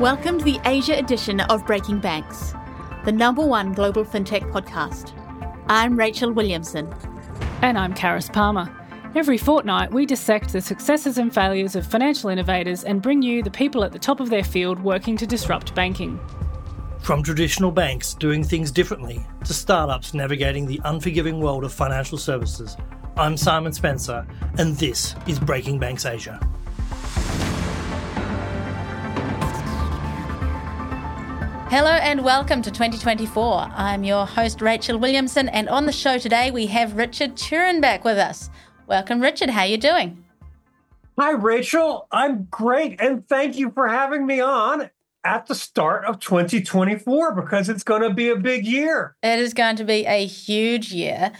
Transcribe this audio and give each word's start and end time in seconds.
Welcome 0.00 0.38
to 0.38 0.44
the 0.46 0.58
Asia 0.64 0.98
edition 0.98 1.40
of 1.40 1.66
Breaking 1.66 1.98
Banks, 1.98 2.54
the 3.04 3.12
number 3.12 3.44
one 3.44 3.74
global 3.74 4.02
fintech 4.02 4.50
podcast. 4.50 5.12
I'm 5.68 5.94
Rachel 5.94 6.32
Williamson. 6.32 6.90
And 7.60 7.76
I'm 7.76 7.92
Charis 7.92 8.30
Palmer. 8.30 8.74
Every 9.14 9.36
fortnight, 9.36 9.92
we 9.92 10.06
dissect 10.06 10.54
the 10.54 10.62
successes 10.62 11.18
and 11.18 11.34
failures 11.34 11.76
of 11.76 11.86
financial 11.86 12.30
innovators 12.30 12.82
and 12.82 13.02
bring 13.02 13.20
you 13.20 13.42
the 13.42 13.50
people 13.50 13.84
at 13.84 13.92
the 13.92 13.98
top 13.98 14.20
of 14.20 14.30
their 14.30 14.42
field 14.42 14.82
working 14.82 15.18
to 15.18 15.26
disrupt 15.26 15.74
banking. 15.74 16.18
From 17.02 17.22
traditional 17.22 17.70
banks 17.70 18.14
doing 18.14 18.42
things 18.42 18.70
differently 18.70 19.26
to 19.44 19.52
startups 19.52 20.14
navigating 20.14 20.64
the 20.64 20.80
unforgiving 20.86 21.40
world 21.40 21.62
of 21.62 21.74
financial 21.74 22.16
services, 22.16 22.74
I'm 23.18 23.36
Simon 23.36 23.74
Spencer, 23.74 24.26
and 24.56 24.74
this 24.78 25.14
is 25.26 25.38
Breaking 25.38 25.78
Banks 25.78 26.06
Asia. 26.06 26.40
Hello 31.70 31.92
and 31.92 32.24
welcome 32.24 32.62
to 32.62 32.70
2024. 32.72 33.70
I'm 33.76 34.02
your 34.02 34.26
host, 34.26 34.60
Rachel 34.60 34.98
Williamson, 34.98 35.48
and 35.48 35.68
on 35.68 35.86
the 35.86 35.92
show 35.92 36.18
today 36.18 36.50
we 36.50 36.66
have 36.66 36.96
Richard 36.96 37.36
Turrin 37.36 37.80
back 37.80 38.04
with 38.04 38.18
us. 38.18 38.50
Welcome, 38.88 39.20
Richard. 39.20 39.50
How 39.50 39.60
are 39.60 39.66
you 39.66 39.78
doing? 39.78 40.24
Hi, 41.16 41.30
Rachel. 41.30 42.08
I'm 42.10 42.48
great, 42.50 43.00
and 43.00 43.24
thank 43.28 43.56
you 43.56 43.70
for 43.70 43.86
having 43.86 44.26
me 44.26 44.40
on 44.40 44.90
at 45.22 45.46
the 45.46 45.54
start 45.54 46.06
of 46.06 46.18
2024 46.18 47.36
because 47.36 47.68
it's 47.68 47.84
going 47.84 48.02
to 48.02 48.12
be 48.12 48.30
a 48.30 48.36
big 48.36 48.66
year. 48.66 49.14
It 49.22 49.38
is 49.38 49.54
going 49.54 49.76
to 49.76 49.84
be 49.84 50.04
a 50.06 50.26
huge 50.26 50.92
year. 50.92 51.30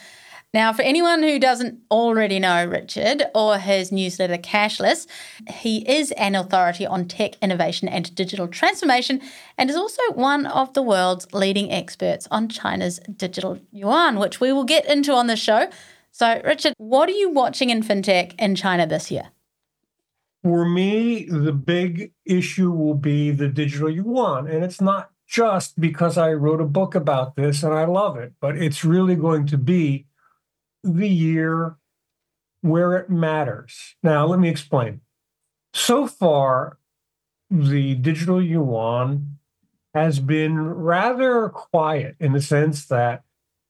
Now, 0.53 0.73
for 0.73 0.83
anyone 0.83 1.23
who 1.23 1.39
doesn't 1.39 1.79
already 1.93 2.41
know 2.41 2.65
Richard 2.65 3.23
or 3.37 3.59
his 3.59 3.93
newsletter 3.93 4.37
Cashless, 4.37 5.07
he 5.49 5.89
is 5.89 6.11
an 6.13 6.35
authority 6.35 6.85
on 6.85 7.07
tech 7.07 7.37
innovation 7.41 7.87
and 7.87 8.13
digital 8.17 8.49
transformation 8.49 9.21
and 9.57 9.71
is 9.71 9.77
also 9.77 10.03
one 10.15 10.47
of 10.47 10.75
the 10.75 10.83
world's 10.83 11.33
leading 11.33 11.71
experts 11.71 12.27
on 12.33 12.49
China's 12.49 12.99
digital 13.17 13.61
yuan, 13.71 14.19
which 14.19 14.41
we 14.41 14.53
will 14.53 14.65
get 14.65 14.85
into 14.87 15.13
on 15.13 15.29
the 15.29 15.37
show. 15.37 15.71
So, 16.11 16.43
Richard, 16.45 16.75
what 16.79 17.09
are 17.09 17.13
you 17.13 17.31
watching 17.31 17.71
in 17.71 17.85
fintech 17.85 18.35
in 18.37 18.57
China 18.57 18.89
this 18.89 19.09
year? 19.09 19.31
For 20.43 20.69
me, 20.69 21.27
the 21.27 21.53
big 21.53 22.11
issue 22.25 22.73
will 22.73 22.95
be 22.95 23.31
the 23.31 23.49
digital 23.49 23.89
yuan. 23.89 24.49
And 24.49 24.65
it's 24.65 24.81
not 24.81 25.11
just 25.29 25.81
because 25.81 26.19
I 26.19 26.33
wrote 26.33 26.61
a 26.61 26.67
book 26.67 26.97
about 26.97 27.37
this 27.37 27.63
and 27.63 27.73
I 27.73 27.85
love 27.85 28.17
it, 28.17 28.33
but 28.41 28.57
it's 28.57 28.85
really 28.85 29.15
going 29.15 29.47
to 29.47 29.57
be 29.57 30.07
the 30.83 31.09
year 31.09 31.77
where 32.63 32.97
it 32.97 33.11
matters. 33.11 33.97
Now, 34.03 34.27
let 34.27 34.39
me 34.39 34.49
explain. 34.49 35.01
So 35.73 36.07
far, 36.07 36.79
the 37.51 37.95
digital 37.95 38.43
yuan 38.43 39.39
has 39.95 40.21
been 40.21 40.61
rather 40.61 41.49
quiet 41.49 42.17
in 42.21 42.33
the 42.33 42.41
sense 42.41 42.87
that 42.87 43.23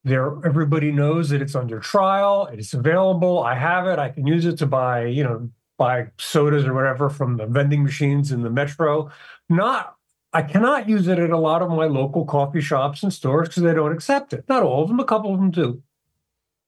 there 0.04 0.34
everybody 0.44 0.92
knows 0.92 1.28
that 1.30 1.42
it's 1.42 1.54
under 1.54 1.78
trial, 1.78 2.48
it's 2.52 2.72
available, 2.72 3.42
I 3.42 3.54
have 3.54 3.86
it, 3.86 3.98
I 3.98 4.10
can 4.10 4.26
use 4.26 4.46
it 4.46 4.58
to 4.58 4.66
buy, 4.66 5.04
you 5.04 5.22
know, 5.22 5.50
buy 5.78 6.08
sodas 6.18 6.66
or 6.66 6.74
whatever 6.74 7.10
from 7.10 7.36
the 7.36 7.46
vending 7.46 7.82
machines 7.82 8.32
in 8.32 8.42
the 8.42 8.50
metro. 8.50 9.10
Not 9.48 9.96
I 10.32 10.42
cannot 10.42 10.88
use 10.88 11.08
it 11.08 11.18
at 11.18 11.30
a 11.30 11.38
lot 11.38 11.60
of 11.60 11.70
my 11.70 11.86
local 11.86 12.24
coffee 12.24 12.60
shops 12.60 13.02
and 13.02 13.12
stores 13.12 13.48
because 13.48 13.64
they 13.64 13.74
don't 13.74 13.92
accept 13.92 14.32
it. 14.32 14.44
Not 14.48 14.62
all 14.62 14.82
of 14.82 14.88
them, 14.88 15.00
a 15.00 15.04
couple 15.04 15.34
of 15.34 15.40
them 15.40 15.50
do. 15.50 15.82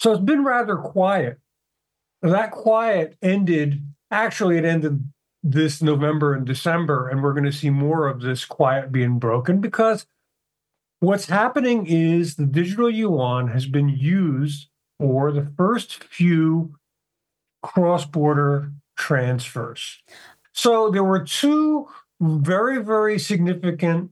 So 0.02 0.10
it's 0.10 0.20
been 0.20 0.42
rather 0.42 0.74
quiet. 0.74 1.38
That 2.22 2.50
quiet 2.50 3.16
ended, 3.22 3.86
actually, 4.10 4.58
it 4.58 4.64
ended 4.64 5.08
this 5.44 5.80
November 5.80 6.34
and 6.34 6.44
December, 6.44 7.08
and 7.08 7.22
we're 7.22 7.34
going 7.34 7.44
to 7.44 7.52
see 7.52 7.70
more 7.70 8.08
of 8.08 8.20
this 8.20 8.44
quiet 8.44 8.90
being 8.90 9.20
broken 9.20 9.60
because 9.60 10.06
what's 10.98 11.26
happening 11.26 11.86
is 11.86 12.34
the 12.34 12.46
digital 12.46 12.90
yuan 12.90 13.46
has 13.48 13.66
been 13.66 13.88
used 13.88 14.66
for 14.98 15.30
the 15.30 15.46
first 15.56 16.02
few 16.02 16.74
cross 17.62 18.04
border 18.04 18.72
transfers. 18.96 20.02
So 20.52 20.90
there 20.90 21.04
were 21.04 21.22
two 21.22 21.86
very, 22.20 22.82
very 22.82 23.20
significant 23.20 24.10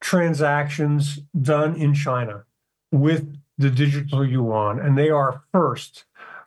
transactions 0.00 1.18
done 1.40 1.74
in 1.74 1.94
China 1.94 2.44
with 2.92 3.36
the 3.62 3.70
digital 3.70 4.26
yuan, 4.26 4.78
and 4.78 4.98
they 4.98 5.10
are 5.10 5.42
first 5.52 6.04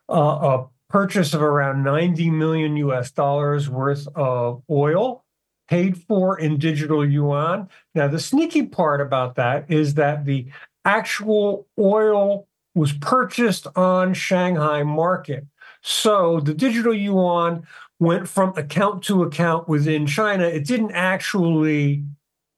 uh, 0.09 0.13
a 0.13 0.67
purchase 0.89 1.33
of 1.33 1.41
around 1.41 1.83
90 1.83 2.29
million 2.29 2.77
US 2.77 3.11
dollars 3.11 3.69
worth 3.69 4.07
of 4.15 4.61
oil 4.69 5.23
paid 5.67 5.97
for 5.97 6.39
in 6.39 6.57
digital 6.57 7.03
yuan. 7.03 7.69
Now, 7.95 8.07
the 8.07 8.19
sneaky 8.19 8.67
part 8.67 9.01
about 9.01 9.35
that 9.35 9.69
is 9.69 9.95
that 9.95 10.25
the 10.25 10.45
actual 10.85 11.67
oil 11.79 12.47
was 12.75 12.93
purchased 12.93 13.67
on 13.75 14.13
Shanghai 14.13 14.83
market. 14.83 15.45
So 15.81 16.39
the 16.39 16.53
digital 16.53 16.93
yuan 16.93 17.65
went 17.99 18.27
from 18.27 18.55
account 18.57 19.03
to 19.05 19.23
account 19.23 19.67
within 19.67 20.05
China. 20.05 20.43
It 20.43 20.65
didn't 20.65 20.91
actually 20.91 22.03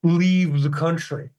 leave 0.04 0.64
the 0.64 0.70
country. 0.70 1.30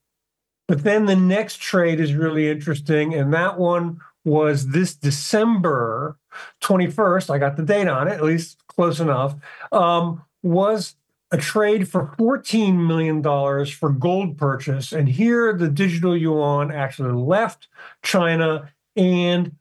But 0.68 0.84
then 0.84 1.06
the 1.06 1.16
next 1.16 1.60
trade 1.60 1.98
is 1.98 2.12
really 2.12 2.48
interesting. 2.48 3.14
And 3.14 3.32
that 3.32 3.58
one 3.58 4.00
was 4.24 4.68
this 4.68 4.94
December 4.94 6.18
21st. 6.62 7.30
I 7.30 7.38
got 7.38 7.56
the 7.56 7.62
date 7.62 7.88
on 7.88 8.06
it, 8.06 8.12
at 8.12 8.22
least 8.22 8.66
close 8.68 9.00
enough. 9.00 9.34
Um, 9.72 10.22
was 10.42 10.94
a 11.30 11.38
trade 11.38 11.88
for 11.88 12.14
$14 12.18 12.86
million 12.86 13.22
for 13.66 13.90
gold 13.90 14.36
purchase. 14.36 14.92
And 14.92 15.08
here 15.08 15.52
the 15.54 15.68
digital 15.68 16.16
yuan 16.16 16.70
actually 16.70 17.12
left 17.12 17.68
China 18.02 18.70
and 18.94 19.56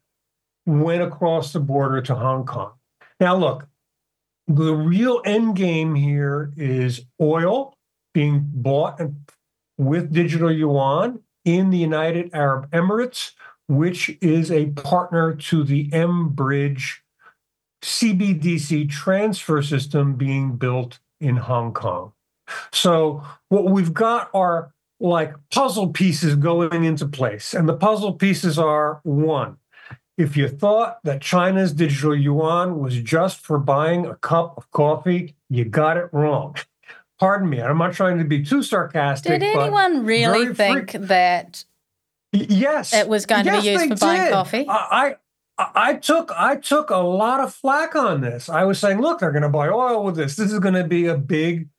went 0.65 1.01
across 1.01 1.53
the 1.53 1.59
border 1.61 2.01
to 2.01 2.15
Hong 2.15 2.45
Kong. 2.45 2.73
Now, 3.19 3.35
look, 3.35 3.67
the 4.47 4.73
real 4.73 5.21
end 5.25 5.55
game 5.55 5.95
here 5.95 6.51
is 6.57 7.05
oil 7.19 7.73
being 8.13 8.43
bought 8.53 8.99
and 8.99 9.17
with 9.77 10.11
digital 10.11 10.51
yuan 10.51 11.19
in 11.45 11.69
the 11.69 11.77
United 11.77 12.29
Arab 12.33 12.69
Emirates, 12.71 13.31
which 13.67 14.17
is 14.21 14.51
a 14.51 14.67
partner 14.67 15.33
to 15.33 15.63
the 15.63 15.89
mBridge 15.89 16.97
CBDC 17.81 18.89
transfer 18.89 19.61
system 19.61 20.15
being 20.15 20.55
built 20.55 20.99
in 21.19 21.37
Hong 21.37 21.73
Kong. 21.73 22.13
So, 22.71 23.23
what 23.49 23.65
we've 23.65 23.93
got 23.93 24.29
are 24.33 24.73
like 24.99 25.35
puzzle 25.53 25.89
pieces 25.89 26.35
going 26.35 26.85
into 26.85 27.05
place. 27.05 27.53
And 27.53 27.69
the 27.69 27.75
puzzle 27.75 28.13
pieces 28.13 28.57
are 28.57 28.99
one, 29.03 29.57
if 30.17 30.35
you 30.35 30.47
thought 30.47 30.97
that 31.03 31.21
China's 31.21 31.73
digital 31.73 32.15
yuan 32.15 32.79
was 32.79 32.99
just 33.01 33.45
for 33.45 33.59
buying 33.59 34.05
a 34.05 34.15
cup 34.15 34.57
of 34.57 34.69
coffee, 34.71 35.35
you 35.49 35.65
got 35.65 35.97
it 35.97 36.09
wrong 36.11 36.55
pardon 37.19 37.49
me, 37.49 37.61
I'm 37.61 37.77
not 37.77 37.93
trying 37.93 38.17
to 38.19 38.23
be 38.23 38.43
too 38.43 38.63
sarcastic. 38.63 39.31
Did 39.31 39.43
anyone 39.43 40.05
really 40.05 40.53
think 40.53 40.91
that? 40.93 41.65
Yes, 42.31 42.93
it 42.93 43.07
was 43.07 43.25
going 43.25 43.45
yes, 43.45 43.55
to 43.57 43.61
be 43.61 43.67
used 43.69 43.83
for 43.83 43.89
did. 43.89 43.99
buying 43.99 44.31
coffee. 44.31 44.65
I, 44.67 45.15
I, 45.57 45.67
I 45.75 45.93
took 45.95 46.31
I 46.35 46.57
took 46.57 46.89
a 46.89 46.97
lot 46.97 47.39
of 47.39 47.53
flack 47.53 47.95
on 47.95 48.21
this. 48.21 48.49
I 48.49 48.63
was 48.63 48.79
saying, 48.79 48.99
look, 49.01 49.19
they're 49.19 49.31
going 49.31 49.43
to 49.43 49.49
buy 49.49 49.69
oil 49.69 50.03
with 50.03 50.15
this. 50.15 50.35
This 50.35 50.51
is 50.51 50.59
going 50.59 50.75
to 50.75 50.83
be 50.83 51.07
a 51.07 51.17
big 51.17 51.69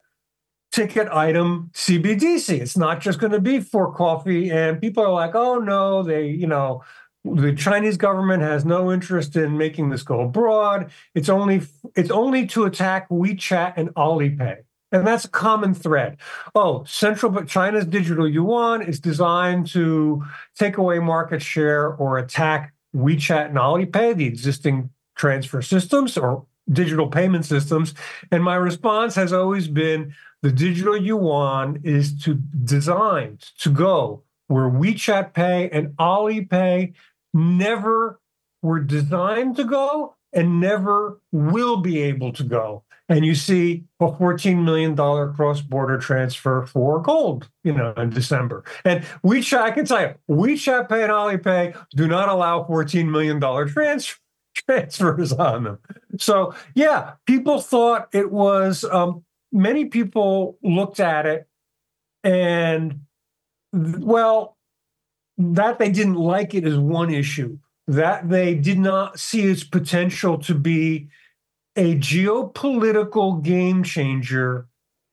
ticket 0.73 1.09
item 1.09 1.71
CBDC. 1.75 2.61
It's 2.61 2.77
not 2.77 3.01
just 3.01 3.19
going 3.19 3.33
to 3.33 3.41
be 3.41 3.61
for 3.61 3.93
coffee. 3.93 4.51
And 4.51 4.81
people 4.81 5.05
are 5.05 5.13
like, 5.13 5.35
oh 5.35 5.59
no, 5.59 6.03
they 6.03 6.29
you 6.29 6.47
know 6.47 6.83
the 7.25 7.53
Chinese 7.53 7.97
government 7.97 8.43
has 8.43 8.65
no 8.65 8.93
interest 8.93 9.37
in 9.37 9.57
making 9.57 9.91
this 9.91 10.03
go 10.03 10.21
abroad. 10.21 10.91
It's 11.15 11.29
only 11.29 11.63
it's 11.95 12.11
only 12.11 12.47
to 12.49 12.65
attack 12.65 13.09
WeChat 13.09 13.75
and 13.77 13.95
Alipay. 13.95 14.59
And 14.91 15.07
that's 15.07 15.27
a 15.27 15.31
common 15.31 15.75
thread. 15.75 16.17
Oh, 16.55 16.85
central 16.85 17.31
but 17.31 17.47
China's 17.47 17.85
digital 17.85 18.29
yuan 18.29 18.83
is 18.83 19.01
designed 19.01 19.67
to 19.69 20.25
take 20.57 20.79
away 20.79 20.99
market 20.99 21.43
share 21.43 21.89
or 21.89 22.19
attack 22.19 22.73
WeChat 22.97 23.49
and 23.49 23.57
Alipay, 23.57 24.17
the 24.17 24.27
existing 24.27 24.91
transfer 25.15 25.61
systems 25.61 26.17
or 26.17 26.47
digital 26.71 27.09
payment 27.09 27.45
systems. 27.45 27.95
And 28.31 28.43
my 28.43 28.57
response 28.57 29.15
has 29.15 29.33
always 29.33 29.69
been 29.69 30.15
the 30.43 30.53
digital 30.53 30.97
yuan 30.97 31.81
is 31.83 32.19
to 32.23 32.35
designed 32.35 33.41
to 33.59 33.71
go 33.71 34.23
where 34.47 34.71
WeChat 34.71 35.35
Pay 35.35 35.69
and 35.71 35.89
Alipay 35.97 36.95
never 37.35 38.21
were 38.63 38.81
designed 38.81 39.57
to 39.57 39.65
go 39.65 40.17
and 40.33 40.61
never 40.61 41.21
will 41.33 41.79
be 41.79 42.01
able 42.03 42.33
to 42.33 42.45
go 42.45 42.83
and 43.09 43.25
you 43.25 43.35
see 43.35 43.85
a 44.01 44.07
$14 44.07 44.63
million 44.65 44.97
cross-border 44.97 45.99
transfer 45.99 46.67
for 46.67 47.01
gold, 47.01 47.49
you 47.65 47.73
know, 47.73 47.93
in 47.97 48.11
December. 48.11 48.65
And 48.85 49.03
WeChat, 49.25 49.59
I 49.61 49.71
can 49.71 49.87
tell 49.87 50.01
you, 50.03 50.15
WeChat 50.31 50.89
Pay 50.89 51.03
and 51.05 51.13
Alipay 51.13 51.77
do 51.97 52.07
not 52.07 52.29
allow 52.29 52.65
$14 52.65 53.09
million 53.09 53.41
trans- 53.69 54.19
transfers 54.55 55.33
on 55.33 55.65
them. 55.65 55.79
So 56.19 56.55
yeah, 56.75 57.13
people 57.27 57.61
thought 57.61 58.09
it 58.13 58.31
was, 58.31 58.85
um, 58.85 59.25
many 59.53 59.87
people 59.87 60.59
looked 60.63 61.01
at 61.01 61.27
it 61.27 61.49
And 62.25 63.01
well, 63.73 64.57
that 65.39 65.79
they 65.79 65.91
didn't 65.91 66.17
like 66.17 66.55
it 66.55 66.67
is 66.67 66.79
one 66.79 67.11
issue. 67.13 67.59
That 67.87 68.29
they 68.29 68.55
did 68.55 68.79
not 68.79 69.19
see 69.19 69.43
its 69.43 69.65
potential 69.65 70.39
to 70.39 70.55
be 70.55 71.09
a 71.79 71.95
geopolitical 71.95 73.41
game 73.41 73.85
changer 73.85 74.67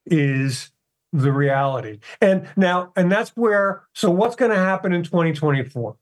is 0.07 0.71
the 1.13 1.31
reality. 1.31 1.99
And 2.19 2.49
now, 2.57 2.91
and 2.95 3.11
that's 3.11 3.29
where, 3.37 3.83
so 3.93 4.09
what's 4.09 4.35
going 4.35 4.49
to 4.49 4.57
happen 4.57 4.91
in 4.91 5.03
2024? 5.03 5.95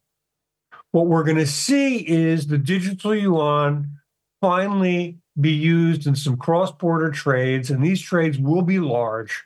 What 0.92 1.07
we're 1.07 1.25
going 1.25 1.38
to 1.38 1.45
see 1.45 1.98
is 1.98 2.48
the 2.48 2.57
digital 2.57 3.13
yuan 3.13 4.00
finally 4.39 5.18
be 5.39 5.51
used 5.51 6.07
in 6.07 6.15
some 6.15 6.38
cross 6.38 6.71
border 6.71 7.12
trades, 7.12 7.69
and 7.69 7.83
these 7.83 8.01
trades 8.01 8.38
will 8.38 8.62
be 8.62 8.80
large. 8.80 9.44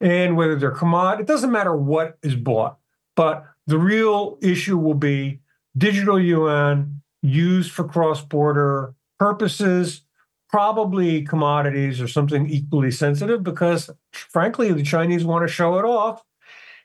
And 0.00 0.36
whether 0.36 0.54
they're 0.54 0.70
commodity, 0.70 1.24
it 1.24 1.26
doesn't 1.26 1.50
matter 1.50 1.74
what 1.74 2.18
is 2.22 2.36
bought, 2.36 2.78
but 3.16 3.44
the 3.66 3.78
real 3.78 4.38
issue 4.40 4.78
will 4.78 4.94
be 4.94 5.40
digital 5.76 6.20
yuan 6.20 7.02
used 7.20 7.72
for 7.72 7.84
cross 7.84 8.20
border 8.24 8.94
purposes, 9.18 10.02
probably 10.52 11.22
commodities 11.22 12.00
or 12.00 12.06
something 12.06 12.48
equally 12.48 12.90
sensitive, 12.90 13.42
because 13.42 13.90
frankly, 14.12 14.70
the 14.72 14.82
Chinese 14.82 15.24
want 15.24 15.46
to 15.46 15.52
show 15.52 15.78
it 15.78 15.84
off. 15.84 16.22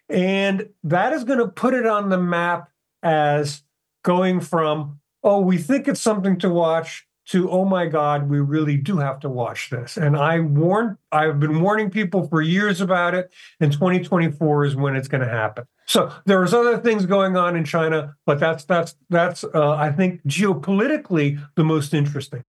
And 0.10 0.70
that 0.86 1.12
is 1.12 1.26
going 1.26 1.40
to 1.40 1.50
put 1.50 1.74
it 1.74 1.86
on 1.86 2.10
the 2.10 2.18
map 2.18 2.70
as 3.04 3.64
going 4.04 4.40
from, 4.40 5.02
oh, 5.22 5.42
we 5.42 5.58
think 5.58 5.88
it's 5.88 6.02
something 6.02 6.40
to 6.40 6.50
watch 6.50 7.04
to 7.28 7.52
oh 7.52 7.66
my 7.66 7.86
god 7.86 8.30
we 8.30 8.40
really 8.40 8.78
do 8.78 8.98
have 8.98 9.20
to 9.20 9.28
watch 9.28 9.70
this. 9.70 9.98
And 9.98 10.16
i 10.16 10.40
warn 10.40 10.98
i've 11.12 11.42
been 11.42 11.60
warning 11.60 11.90
people 11.90 12.26
for 12.28 12.42
years 12.42 12.80
about 12.80 13.14
it 13.14 13.34
and 13.60 13.70
2024 13.72 14.66
is 14.66 14.76
when 14.78 14.96
it's 14.96 15.10
going 15.10 15.24
to 15.24 15.30
happen. 15.30 15.66
So 15.88 16.12
there's 16.26 16.54
other 16.54 16.78
things 16.78 17.06
going 17.06 17.36
on 17.36 17.58
in 17.58 17.66
china 17.66 18.16
but 18.26 18.40
that's 18.40 18.64
that's 18.64 18.96
that's 19.10 19.44
uh, 19.44 19.72
i 19.72 19.92
think 19.92 20.26
geopolitically 20.26 21.46
the 21.56 21.66
most 21.66 21.94
interesting 21.94 22.44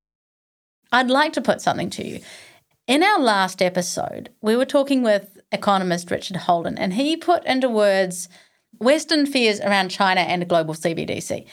i'd 0.92 1.10
like 1.10 1.32
to 1.32 1.40
put 1.40 1.60
something 1.60 1.90
to 1.90 2.06
you 2.06 2.20
in 2.86 3.02
our 3.02 3.20
last 3.20 3.62
episode 3.62 4.30
we 4.40 4.56
were 4.56 4.64
talking 4.64 5.02
with 5.02 5.38
economist 5.52 6.10
richard 6.10 6.36
holden 6.36 6.76
and 6.78 6.94
he 6.94 7.16
put 7.16 7.44
into 7.44 7.68
words 7.68 8.28
western 8.78 9.26
fears 9.26 9.60
around 9.60 9.88
china 9.90 10.20
and 10.20 10.42
a 10.42 10.46
global 10.46 10.74
cbdc 10.74 11.46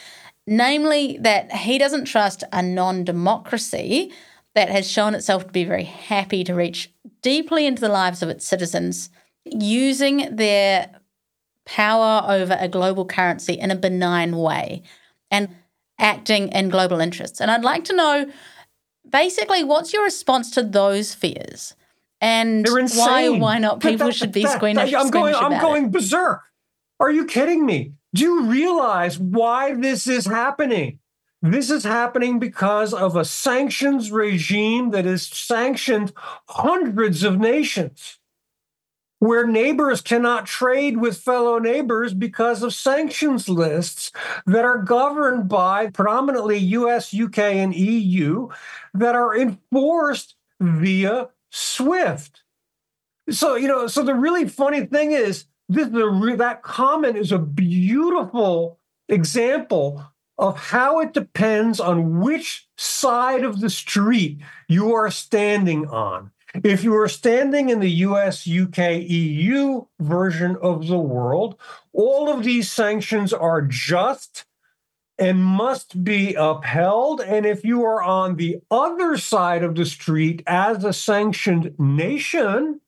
namely 0.48 1.18
that 1.20 1.52
he 1.52 1.78
doesn't 1.78 2.06
trust 2.06 2.44
a 2.52 2.62
non 2.62 3.04
democracy 3.04 4.12
that 4.54 4.70
has 4.70 4.90
shown 4.90 5.14
itself 5.14 5.46
to 5.46 5.52
be 5.52 5.66
very 5.66 5.84
happy 5.84 6.44
to 6.44 6.56
reach 6.56 6.92
deeply 7.22 7.66
into 7.66 7.82
the 7.82 7.90
lives 7.90 8.24
of 8.24 8.30
its 8.30 8.48
citizens 8.48 9.10
using 9.44 10.36
their 10.36 10.90
power 11.66 12.24
over 12.28 12.58
a 12.60 12.68
global 12.68 13.06
currency 13.06 13.54
in 13.54 13.70
a 13.70 13.76
benign 13.76 14.38
way 14.38 14.82
and 15.30 15.50
acting 16.00 16.50
in 16.50 16.70
global 16.70 17.00
interests. 17.00 17.42
And 17.42 17.52
I'd 17.52 17.64
like 17.64 17.84
to 17.86 17.96
know 17.96 18.32
basically 19.10 19.64
what's 19.64 19.94
your 19.94 20.04
response 20.04 20.52
to 20.52 20.64
those 20.64 21.14
fears? 21.14 21.76
And 22.22 22.68
why 22.68 23.30
why 23.30 23.60
not 23.60 23.82
people 23.82 24.08
that, 24.08 24.16
should 24.16 24.32
be 24.32 24.46
squeamish? 24.46 24.94
I'm 24.94 25.10
going 25.10 25.36
I'm 25.36 25.62
going 25.62 25.92
berserk. 25.92 26.42
Are 27.00 27.12
you 27.12 27.26
kidding 27.26 27.66
me? 27.66 27.94
Do 28.14 28.24
you 28.24 28.44
realize 28.44 29.20
why 29.20 29.74
this 29.76 30.08
is 30.08 30.26
happening? 30.26 31.00
This 31.42 31.70
is 31.70 31.84
happening 31.84 32.40
because 32.40 32.94
of 32.94 33.16
a 33.16 33.26
sanctions 33.26 34.12
regime 34.12 34.92
that 34.92 35.06
has 35.06 35.28
sanctioned 35.28 36.14
hundreds 36.48 37.24
of 37.24 37.38
nations, 37.38 38.18
where 39.20 39.48
neighbors 39.48 40.02
cannot 40.02 40.46
trade 40.46 40.98
with 40.98 41.18
fellow 41.18 41.58
neighbors 41.58 42.14
because 42.14 42.62
of 42.62 42.74
sanctions 42.74 43.48
lists 43.48 44.12
that 44.46 44.66
are 44.66 44.78
governed 44.78 45.48
by 45.48 45.88
predominantly 45.88 46.58
US, 46.58 47.14
UK, 47.14 47.40
and 47.40 47.74
EU 47.74 48.50
that 48.94 49.16
are 49.16 49.36
enforced 49.36 50.36
via 50.60 51.30
SWIFT. 51.52 52.44
So, 53.30 53.56
you 53.56 53.68
know, 53.68 53.88
so 53.88 54.04
the 54.04 54.14
really 54.14 54.48
funny 54.48 54.86
thing 54.86 55.12
is, 55.12 55.46
this 55.68 55.88
the, 55.88 56.36
that 56.38 56.62
comment 56.62 57.18
is 57.18 57.32
a 57.32 57.40
beautiful 57.40 58.80
example 59.10 60.04
of 60.38 60.58
how 60.58 61.00
it 61.00 61.14
depends 61.14 61.80
on 61.80 62.20
which 62.20 62.68
side 62.78 63.44
of 63.44 63.62
the 63.62 63.70
street 63.70 64.42
you 64.68 64.94
are 64.94 65.10
standing 65.10 65.88
on. 65.88 66.32
If 66.64 66.84
you 66.84 66.96
are 66.96 67.08
standing 67.08 67.70
in 67.70 67.80
the 67.80 67.92
US, 67.92 68.48
UK, 68.48 69.02
EU 69.02 69.86
version 70.00 70.58
of 70.62 70.88
the 70.88 71.00
world, 71.00 71.56
all 71.94 72.30
of 72.30 72.44
these 72.44 72.72
sanctions 72.72 73.34
are 73.34 73.62
just 73.62 74.46
and 75.18 75.44
must 75.44 76.04
be 76.04 76.34
upheld. 76.34 77.22
And 77.22 77.46
if 77.46 77.64
you 77.64 77.84
are 77.84 78.02
on 78.02 78.36
the 78.36 78.58
other 78.70 79.18
side 79.18 79.64
of 79.64 79.76
the 79.76 79.86
street 79.86 80.44
as 80.46 80.84
a 80.84 80.94
sanctioned 80.94 81.74
nation, 81.80 82.82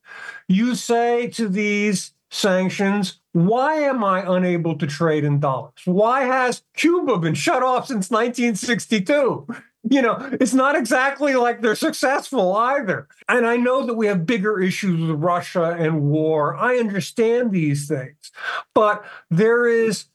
you 0.46 0.74
say 0.74 1.28
to 1.30 1.48
these 1.48 2.12
sanctions. 2.30 3.20
Why 3.32 3.76
am 3.76 4.02
I 4.02 4.24
unable 4.26 4.76
to 4.78 4.86
trade 4.86 5.24
in 5.24 5.40
dollars? 5.40 5.80
Why 5.84 6.24
has 6.24 6.62
Cuba 6.74 7.18
been 7.18 7.34
shut 7.34 7.62
off 7.62 7.86
since 7.86 8.10
1962? 8.10 9.46
You 9.84 10.02
know, 10.02 10.28
it's 10.40 10.54
not 10.54 10.76
exactly 10.76 11.34
like 11.34 11.60
they're 11.60 11.74
successful 11.74 12.54
either. 12.54 13.08
And 13.28 13.46
I 13.46 13.56
know 13.56 13.86
that 13.86 13.94
we 13.94 14.06
have 14.06 14.26
bigger 14.26 14.60
issues 14.60 15.00
with 15.00 15.22
Russia 15.22 15.76
and 15.78 16.02
war. 16.02 16.56
I 16.56 16.78
understand 16.78 17.52
these 17.52 17.86
things. 17.86 18.32
But 18.74 19.04
there 19.30 19.66
is, 19.68 20.06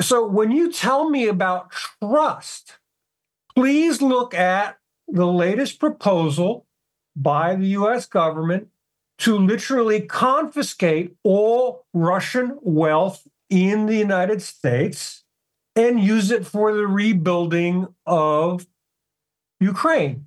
so 0.00 0.26
when 0.26 0.50
you 0.50 0.72
tell 0.72 1.10
me 1.10 1.28
about 1.28 1.70
trust, 1.70 2.78
please 3.54 4.00
look 4.00 4.34
at 4.34 4.78
the 5.06 5.26
latest 5.26 5.78
proposal 5.78 6.66
by 7.14 7.56
the 7.56 7.66
US 7.66 8.06
government 8.06 8.68
to 9.18 9.36
literally 9.36 10.00
confiscate 10.00 11.14
all 11.24 11.84
Russian 11.92 12.58
wealth 12.62 13.26
in 13.50 13.86
the 13.86 13.96
United 13.96 14.42
States 14.42 15.24
and 15.74 16.00
use 16.00 16.30
it 16.30 16.46
for 16.46 16.72
the 16.72 16.86
rebuilding 16.86 17.88
of 18.06 18.66
Ukraine. 19.60 20.26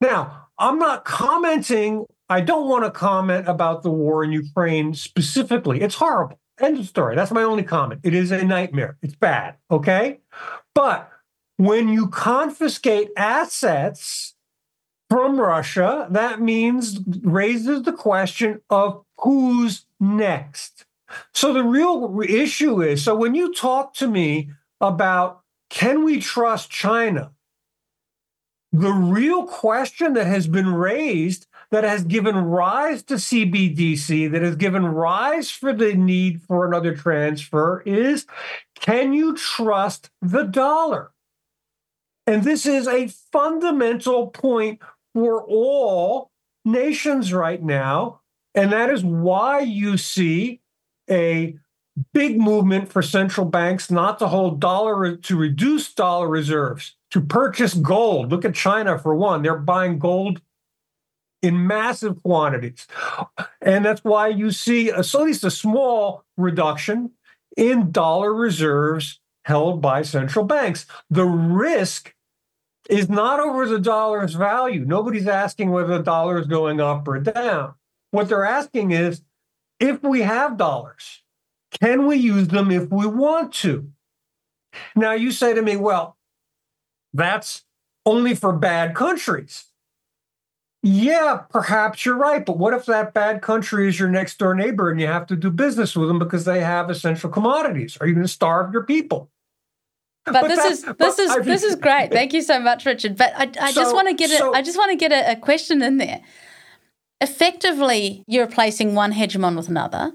Now, 0.00 0.48
I'm 0.58 0.78
not 0.78 1.04
commenting, 1.04 2.06
I 2.28 2.40
don't 2.40 2.68
want 2.68 2.84
to 2.84 2.90
comment 2.90 3.48
about 3.48 3.82
the 3.82 3.90
war 3.90 4.24
in 4.24 4.32
Ukraine 4.32 4.94
specifically. 4.94 5.80
It's 5.80 5.94
horrible. 5.94 6.38
End 6.60 6.78
of 6.78 6.86
story. 6.86 7.16
That's 7.16 7.32
my 7.32 7.42
only 7.42 7.62
comment. 7.62 8.00
It 8.04 8.14
is 8.14 8.30
a 8.30 8.44
nightmare. 8.44 8.96
It's 9.02 9.14
bad. 9.14 9.56
Okay. 9.70 10.20
But 10.74 11.10
when 11.56 11.88
you 11.88 12.08
confiscate 12.08 13.10
assets 13.16 14.34
from 15.08 15.40
Russia, 15.40 16.06
that 16.10 16.40
means 16.40 17.00
raises 17.22 17.82
the 17.82 17.92
question 17.92 18.60
of 18.70 19.02
who's 19.18 19.86
next. 20.00 20.84
So 21.34 21.52
the 21.52 21.64
real 21.64 22.20
issue 22.26 22.82
is 22.82 23.04
so 23.04 23.14
when 23.14 23.34
you 23.34 23.52
talk 23.52 23.94
to 23.94 24.08
me 24.08 24.50
about 24.80 25.40
can 25.68 26.04
we 26.04 26.20
trust 26.20 26.70
China, 26.70 27.32
the 28.72 28.92
real 28.92 29.44
question 29.44 30.14
that 30.14 30.26
has 30.26 30.46
been 30.46 30.72
raised 30.72 31.46
that 31.70 31.84
has 31.84 32.04
given 32.04 32.36
rise 32.36 33.02
to 33.04 33.14
CBDC, 33.14 34.30
that 34.30 34.42
has 34.42 34.56
given 34.56 34.84
rise 34.86 35.50
for 35.50 35.72
the 35.72 35.94
need 35.94 36.42
for 36.42 36.66
another 36.66 36.94
transfer 36.94 37.82
is 37.86 38.26
can 38.74 39.12
you 39.12 39.36
trust 39.36 40.10
the 40.20 40.42
dollar? 40.42 41.12
And 42.26 42.44
this 42.44 42.66
is 42.66 42.86
a 42.86 43.08
fundamental 43.08 44.28
point 44.28 44.80
for 45.14 45.42
all 45.42 46.30
nations 46.64 47.32
right 47.32 47.62
now. 47.62 48.20
And 48.54 48.72
that 48.72 48.90
is 48.90 49.04
why 49.04 49.60
you 49.60 49.96
see 49.96 50.60
a 51.10 51.56
big 52.12 52.38
movement 52.38 52.90
for 52.90 53.02
central 53.02 53.46
banks 53.46 53.90
not 53.90 54.18
to 54.18 54.28
hold 54.28 54.60
dollar 54.60 55.16
to 55.16 55.36
reduce 55.36 55.92
dollar 55.92 56.28
reserves, 56.28 56.96
to 57.12 57.20
purchase 57.20 57.74
gold. 57.74 58.30
Look 58.30 58.44
at 58.44 58.54
China 58.54 58.98
for 58.98 59.14
one. 59.14 59.42
They're 59.42 59.56
buying 59.56 59.98
gold 59.98 60.40
in 61.42 61.66
massive 61.66 62.22
quantities. 62.22 62.86
And 63.60 63.84
that's 63.84 64.02
why 64.02 64.28
you 64.28 64.50
see 64.50 64.88
a, 64.90 65.04
so 65.04 65.20
at 65.20 65.26
least 65.26 65.44
a 65.44 65.50
small 65.50 66.24
reduction 66.36 67.10
in 67.56 67.90
dollar 67.92 68.32
reserves 68.32 69.20
held 69.44 69.82
by 69.82 70.02
central 70.02 70.44
banks. 70.44 70.86
The 71.10 71.24
risk 71.24 72.14
is 72.88 73.08
not 73.08 73.40
over 73.40 73.68
the 73.68 73.78
dollar's 73.78 74.34
value. 74.34 74.84
Nobody's 74.84 75.28
asking 75.28 75.70
whether 75.70 75.98
the 75.98 76.04
dollar 76.04 76.38
is 76.38 76.46
going 76.46 76.80
up 76.80 77.06
or 77.06 77.18
down. 77.18 77.74
What 78.10 78.28
they're 78.28 78.44
asking 78.44 78.92
is 78.92 79.22
if 79.80 80.02
we 80.02 80.22
have 80.22 80.56
dollars, 80.56 81.22
can 81.80 82.06
we 82.06 82.16
use 82.16 82.48
them 82.48 82.70
if 82.70 82.90
we 82.90 83.06
want 83.06 83.52
to? 83.54 83.90
Now, 84.96 85.12
you 85.12 85.30
say 85.30 85.54
to 85.54 85.62
me, 85.62 85.76
well, 85.76 86.16
that's 87.12 87.64
only 88.06 88.34
for 88.34 88.52
bad 88.52 88.94
countries. 88.94 89.66
Yeah, 90.82 91.42
perhaps 91.48 92.04
you're 92.04 92.16
right. 92.16 92.44
But 92.44 92.58
what 92.58 92.74
if 92.74 92.86
that 92.86 93.14
bad 93.14 93.40
country 93.40 93.88
is 93.88 94.00
your 94.00 94.08
next 94.08 94.38
door 94.38 94.54
neighbor 94.54 94.90
and 94.90 95.00
you 95.00 95.06
have 95.06 95.26
to 95.28 95.36
do 95.36 95.48
business 95.50 95.94
with 95.94 96.08
them 96.08 96.18
because 96.18 96.44
they 96.44 96.60
have 96.60 96.90
essential 96.90 97.30
commodities? 97.30 97.96
Are 98.00 98.06
you 98.06 98.14
going 98.14 98.26
to 98.26 98.32
starve 98.32 98.72
your 98.72 98.82
people? 98.82 99.30
But, 100.24 100.32
but 100.32 100.48
this 100.48 100.64
is 100.64 100.84
this 100.98 101.18
is 101.18 101.30
I 101.32 101.36
mean, 101.36 101.46
this 101.46 101.62
is 101.62 101.76
great. 101.76 102.10
Thank 102.10 102.32
you 102.32 102.42
so 102.42 102.58
much, 102.58 102.84
Richard. 102.84 103.16
But 103.16 103.32
I, 103.36 103.50
I 103.60 103.72
so, 103.72 103.80
just 103.80 103.94
want 103.94 104.08
to 104.08 104.14
get 104.14 104.30
so, 104.30 104.52
a, 104.52 104.56
I 104.56 104.62
just 104.62 104.78
want 104.78 104.90
to 104.90 104.96
get 104.96 105.12
a, 105.12 105.32
a 105.32 105.36
question 105.36 105.82
in 105.82 105.98
there. 105.98 106.20
Effectively, 107.20 108.24
you're 108.26 108.46
replacing 108.46 108.94
one 108.96 109.12
hegemon 109.12 109.56
with 109.56 109.68
another, 109.68 110.12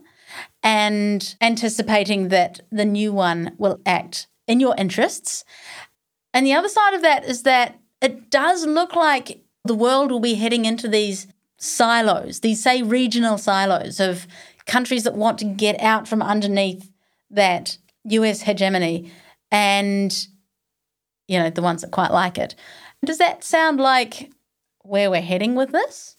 and 0.64 1.36
anticipating 1.40 2.28
that 2.30 2.62
the 2.72 2.86
new 2.86 3.14
one 3.14 3.56
will 3.58 3.80
act 3.86 4.28
in 4.48 4.60
your 4.60 4.76
interests. 4.78 5.46
And 6.38 6.46
the 6.46 6.54
other 6.54 6.70
side 6.70 6.94
of 6.94 7.02
that 7.02 7.26
is 7.26 7.42
that 7.44 7.80
it 8.00 8.30
does 8.30 8.64
look 8.64 8.96
like 8.96 9.42
the 9.66 9.74
world 9.74 10.12
will 10.12 10.20
be 10.20 10.36
heading 10.36 10.66
into 10.66 10.88
these 10.88 11.26
silos, 11.58 12.42
these, 12.42 12.62
say, 12.62 12.84
regional 12.84 13.40
silos 13.40 14.00
of 14.00 14.28
countries 14.68 15.04
that 15.06 15.16
want 15.16 15.40
to 15.40 15.46
get 15.46 15.82
out 15.82 16.08
from 16.08 16.22
underneath 16.22 16.92
that 17.32 17.80
US 18.04 18.42
hegemony 18.42 19.12
and, 19.50 20.28
you 21.28 21.40
know, 21.40 21.50
the 21.50 21.64
ones 21.64 21.82
that 21.82 21.90
quite 21.90 22.12
like 22.12 22.38
it. 22.38 22.54
Does 23.04 23.18
that 23.18 23.44
sound 23.44 23.80
like 23.80 24.32
where 24.84 25.10
we're 25.10 25.22
heading 25.22 25.56
with 25.56 25.72
this? 25.72 26.18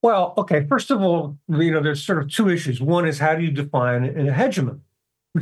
Well, 0.00 0.32
okay. 0.38 0.64
First 0.64 0.92
of 0.92 1.02
all, 1.02 1.36
you 1.48 1.72
know, 1.72 1.82
there's 1.82 2.04
sort 2.04 2.22
of 2.22 2.30
two 2.30 2.48
issues. 2.48 2.80
One 2.80 3.04
is 3.04 3.18
how 3.18 3.34
do 3.34 3.42
you 3.42 3.50
define 3.50 4.04
a 4.04 4.32
hegemon? 4.32 4.78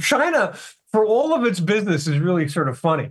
China, 0.01 0.55
for 0.91 1.05
all 1.05 1.35
of 1.35 1.45
its 1.45 1.61
business, 1.61 2.07
is 2.07 2.19
really 2.19 2.49
sort 2.49 2.71
of 2.71 2.79
funny. 2.79 3.11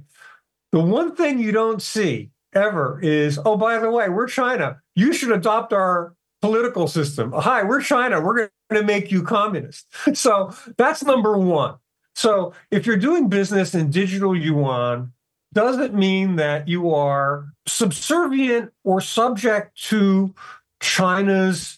The 0.73 0.79
one 0.79 1.15
thing 1.15 1.37
you 1.37 1.51
don't 1.51 1.83
see 1.83 2.31
ever 2.51 2.99
is, 2.99 3.39
oh, 3.45 3.55
by 3.57 3.77
the 3.77 3.91
way, 3.91 4.09
we're 4.09 4.27
China. 4.27 4.81
You 4.95 5.13
should 5.13 5.31
adopt 5.31 5.71
our 5.71 6.15
political 6.41 6.87
system. 6.87 7.31
Hi, 7.31 7.61
we're 7.61 7.79
China. 7.79 8.19
We're 8.19 8.33
going 8.35 8.81
to 8.81 8.83
make 8.83 9.11
you 9.11 9.21
communist. 9.21 9.85
So 10.15 10.51
that's 10.75 11.03
number 11.03 11.37
one. 11.37 11.75
So 12.15 12.53
if 12.71 12.87
you're 12.87 12.97
doing 12.97 13.29
business 13.29 13.75
in 13.75 13.91
digital 13.91 14.35
yuan, 14.35 15.13
doesn't 15.53 15.93
mean 15.93 16.37
that 16.37 16.67
you 16.67 16.91
are 16.91 17.49
subservient 17.67 18.71
or 18.83 18.99
subject 18.99 19.79
to 19.89 20.33
China's 20.81 21.77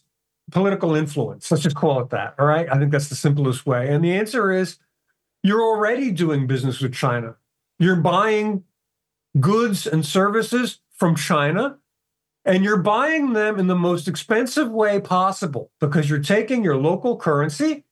political 0.51 0.95
influence. 0.95 1.51
Let's 1.51 1.63
just 1.63 1.75
call 1.75 1.99
it 1.99 2.11
that. 2.11 2.35
All 2.39 2.45
right. 2.45 2.67
I 2.71 2.79
think 2.79 2.93
that's 2.93 3.09
the 3.09 3.15
simplest 3.15 3.65
way. 3.65 3.93
And 3.93 4.05
the 4.05 4.13
answer 4.13 4.53
is 4.53 4.77
you're 5.43 5.61
already 5.61 6.11
doing 6.11 6.47
business 6.47 6.79
with 6.79 6.93
China. 6.93 7.35
You're 7.77 7.97
buying 7.97 8.63
goods 9.39 9.85
and 9.85 10.05
services 10.05 10.79
from 10.91 11.15
China, 11.15 11.77
and 12.45 12.63
you're 12.63 12.81
buying 12.81 13.33
them 13.33 13.59
in 13.59 13.67
the 13.67 13.75
most 13.75 14.07
expensive 14.07 14.69
way 14.69 14.99
possible 14.99 15.71
because 15.79 16.09
you're 16.09 16.19
taking 16.19 16.63
your 16.63 16.77
local 16.77 17.17
currency, 17.17 17.83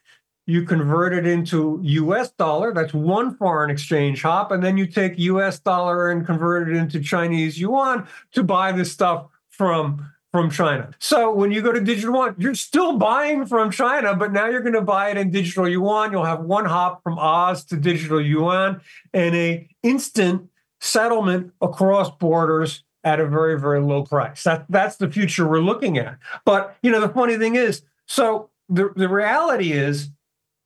you 0.46 0.64
convert 0.64 1.14
it 1.14 1.26
into 1.26 1.80
US 1.84 2.32
dollar, 2.32 2.74
that's 2.74 2.94
one 2.94 3.36
foreign 3.36 3.72
exchange 3.72 4.22
hop, 4.22 4.52
and 4.52 4.62
then 4.62 4.78
you 4.78 4.86
take 4.86 5.18
US 5.18 5.60
dollar 5.60 6.12
and 6.12 6.26
convert 6.26 6.70
it 6.70 6.76
into 6.76 7.00
Chinese 7.00 7.60
yuan 7.60 8.08
to 8.34 8.44
buy 8.44 8.72
this 8.72 8.92
stuff 8.92 9.28
from 9.50 10.10
from 10.32 10.50
China. 10.50 10.90
So 10.98 11.32
when 11.32 11.52
you 11.52 11.62
go 11.62 11.72
to 11.72 11.80
digital 11.80 12.16
yuan, 12.16 12.36
you're 12.40 12.56
still 12.56 12.98
buying 12.98 13.46
from 13.46 13.70
China, 13.70 14.16
but 14.16 14.34
now 14.34 14.48
you're 14.48 14.62
going 14.62 14.74
to 14.74 14.82
buy 14.82 15.12
it 15.12 15.18
in 15.18 15.30
digital 15.30 15.70
yuan. 15.70 16.12
You'll 16.12 16.26
have 16.26 16.42
one 16.42 16.66
hop 16.66 17.04
from 17.04 17.20
Oz 17.20 17.64
to 17.66 17.78
digital 17.78 18.20
yuan 18.20 18.82
and 19.14 19.36
a 19.36 19.70
instant 19.84 20.50
settlement 20.84 21.54
across 21.62 22.12
borders 22.12 22.84
at 23.06 23.20
a 23.20 23.26
very, 23.26 23.60
very 23.60 23.82
low 23.82 24.04
price. 24.04 24.44
That, 24.44 24.66
that's 24.70 24.98
the 24.98 25.10
future 25.10 25.48
we're 25.48 25.60
looking 25.60 25.98
at. 25.98 26.18
But, 26.46 26.76
you 26.84 26.92
know, 26.92 27.00
the 27.00 27.10
funny 27.10 27.38
thing 27.38 27.56
is, 27.56 27.84
so 28.06 28.50
the, 28.68 28.92
the 28.96 29.08
reality 29.08 29.72
is 29.72 30.10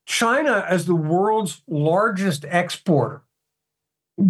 China, 0.07 0.65
as 0.67 0.85
the 0.85 0.95
world's 0.95 1.61
largest 1.67 2.45
exporter, 2.45 3.21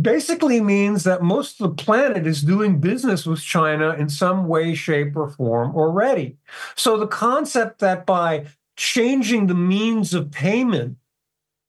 basically 0.02 0.60
means 0.60 1.06
that 1.06 1.24
most 1.24 1.62
of 1.62 1.70
the 1.70 1.84
planet 1.84 2.28
is 2.28 2.42
doing 2.42 2.82
business 2.82 3.26
with 3.26 3.42
China 3.42 3.92
in 3.92 4.10
some 4.10 4.48
way, 4.48 4.76
shape, 4.76 5.16
or 5.16 5.30
form 5.30 5.74
already. 5.74 6.36
So 6.76 6.98
the 6.98 7.08
concept 7.08 7.80
that 7.80 8.06
by 8.06 8.48
changing 8.76 9.48
the 9.48 9.56
means 9.56 10.14
of 10.14 10.32
payment 10.32 10.98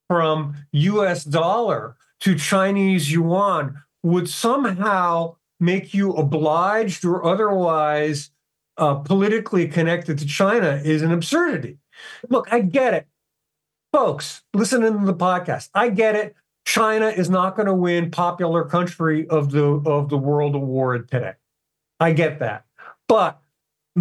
from 0.09 0.57
US 0.73 1.23
dollar 1.23 1.97
to 2.21 2.37
Chinese 2.37 3.13
yuan 3.13 3.81
would 4.03 4.29
somehow 4.29 5.37
make 5.61 5.93
you 5.93 6.13
obliged 6.13 7.05
or 7.05 7.25
otherwise 7.25 8.31
uh, 8.77 8.95
politically 8.95 9.67
connected 9.67 10.19
to 10.19 10.27
China 10.27 10.81
is 10.85 11.03
an 11.03 11.11
absurdity. 11.11 11.79
Look, 12.29 12.53
I 12.53 12.61
get 12.61 12.95
it. 12.95 13.07
Folks, 13.93 14.43
listening 14.55 15.01
to 15.01 15.05
the 15.05 15.15
podcast, 15.15 15.71
I 15.75 15.89
get 15.89 16.15
it. 16.15 16.37
China 16.65 17.09
is 17.09 17.31
not 17.31 17.57
going 17.57 17.67
to 17.67 17.75
win 17.75 18.11
popular 18.11 18.63
country 18.65 19.27
of 19.29 19.51
the 19.51 19.65
of 19.65 20.11
the 20.11 20.19
world 20.19 20.55
award 20.55 21.11
today. 21.11 21.33
I 21.99 22.13
get 22.13 22.39
that. 22.41 22.67
But 23.09 23.41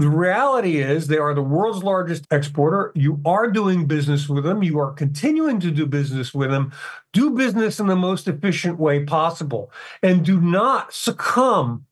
the 0.02 0.10
reality 0.10 0.78
is, 0.78 1.08
they 1.08 1.18
are 1.18 1.34
the 1.34 1.42
world's 1.42 1.84
largest 1.84 2.26
exporter. 2.32 2.92
You 2.96 3.22
are 3.26 3.50
doing 3.50 3.86
business 3.86 4.28
with 4.28 4.44
them. 4.44 4.64
You 4.64 4.80
are 4.80 4.92
continuing 4.92 5.60
to 5.62 5.72
do 5.72 5.86
business 5.86 6.34
with 6.34 6.50
them. 6.50 6.72
Do 7.14 7.32
business 7.32 7.80
in 7.80 7.88
the 7.88 7.96
most 7.96 8.28
efficient 8.28 8.80
way 8.80 9.04
possible. 9.04 9.72
And 10.02 10.26
do 10.26 10.42
not 10.42 10.94
succumb 10.94 11.86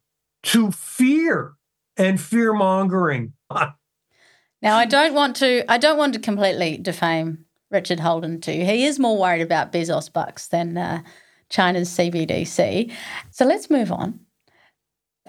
to 0.44 0.72
fear 0.72 1.54
and 1.98 2.20
fear 2.20 2.54
mongering. 2.54 3.34
now, 3.52 4.78
I 4.78 4.86
don't 4.86 5.14
want 5.14 5.36
to. 5.38 5.70
I 5.72 5.78
don't 5.78 5.98
want 5.98 6.14
to 6.14 6.20
completely 6.20 6.78
defame 6.78 7.46
Richard 7.72 8.00
Holden 8.00 8.42
too. 8.42 8.52
He 8.52 8.86
is 8.86 9.00
more 9.00 9.18
worried 9.18 9.42
about 9.42 9.72
Bezos 9.72 10.12
bucks 10.12 10.48
than 10.48 10.78
uh, 10.78 11.02
China's 11.50 11.90
CBDC. 11.90 12.92
So 13.32 13.46
let's 13.46 13.70
move 13.70 13.92
on. 13.92 14.20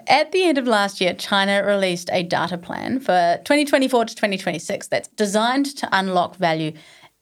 At 0.07 0.31
the 0.31 0.43
end 0.43 0.57
of 0.57 0.65
last 0.67 1.01
year, 1.01 1.13
China 1.13 1.63
released 1.65 2.09
a 2.13 2.23
data 2.23 2.57
plan 2.57 2.99
for 2.99 3.39
2024 3.43 4.05
to 4.05 4.15
2026 4.15 4.87
that's 4.87 5.09
designed 5.09 5.65
to 5.77 5.89
unlock 5.91 6.37
value 6.37 6.71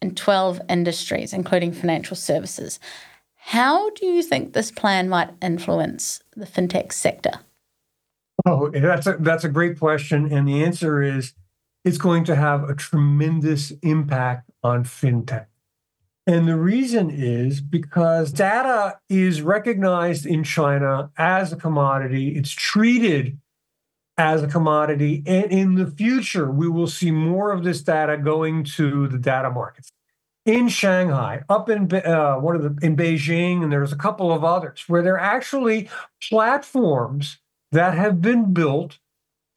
in 0.01 0.13
12 0.13 0.61
industries, 0.69 1.33
including 1.33 1.73
financial 1.73 2.15
services. 2.15 2.79
How 3.35 3.89
do 3.91 4.05
you 4.05 4.21
think 4.21 4.53
this 4.53 4.71
plan 4.71 5.09
might 5.09 5.31
influence 5.41 6.21
the 6.35 6.45
fintech 6.45 6.91
sector? 6.91 7.39
Oh, 8.45 8.69
that's 8.69 9.07
a, 9.07 9.17
that's 9.19 9.43
a 9.43 9.49
great 9.49 9.79
question. 9.79 10.31
And 10.31 10.47
the 10.47 10.63
answer 10.63 11.01
is 11.01 11.33
it's 11.83 11.97
going 11.97 12.23
to 12.25 12.35
have 12.35 12.69
a 12.69 12.75
tremendous 12.75 13.71
impact 13.81 14.51
on 14.61 14.83
fintech. 14.83 15.47
And 16.27 16.47
the 16.47 16.55
reason 16.55 17.11
is 17.11 17.61
because 17.61 18.31
data 18.31 18.97
is 19.09 19.43
recognized 19.43 20.25
in 20.25 20.43
China 20.43 21.11
as 21.17 21.53
a 21.53 21.55
commodity, 21.55 22.35
it's 22.35 22.51
treated 22.51 23.37
as 24.17 24.41
a 24.41 24.47
commodity. 24.47 25.21
And 25.27 25.51
in 25.51 25.75
the 25.75 25.85
future, 25.85 26.49
we 26.49 26.67
will 26.67 26.87
see 26.87 27.11
more 27.11 27.51
of 27.51 27.63
this 27.63 27.81
data 27.81 28.17
going 28.17 28.63
to 28.75 29.07
the 29.07 29.19
data 29.19 29.51
markets. 29.51 29.91
In 30.45 30.67
Shanghai, 30.67 31.43
up 31.49 31.69
in 31.69 31.91
uh, 31.91 32.35
one 32.35 32.55
of 32.55 32.61
the 32.61 32.85
in 32.85 32.95
Beijing, 32.95 33.63
and 33.63 33.71
there's 33.71 33.91
a 33.91 33.97
couple 33.97 34.31
of 34.31 34.43
others 34.43 34.83
where 34.87 35.01
there 35.01 35.15
are 35.15 35.19
actually 35.19 35.89
platforms 36.21 37.39
that 37.71 37.95
have 37.95 38.21
been 38.21 38.53
built 38.53 38.99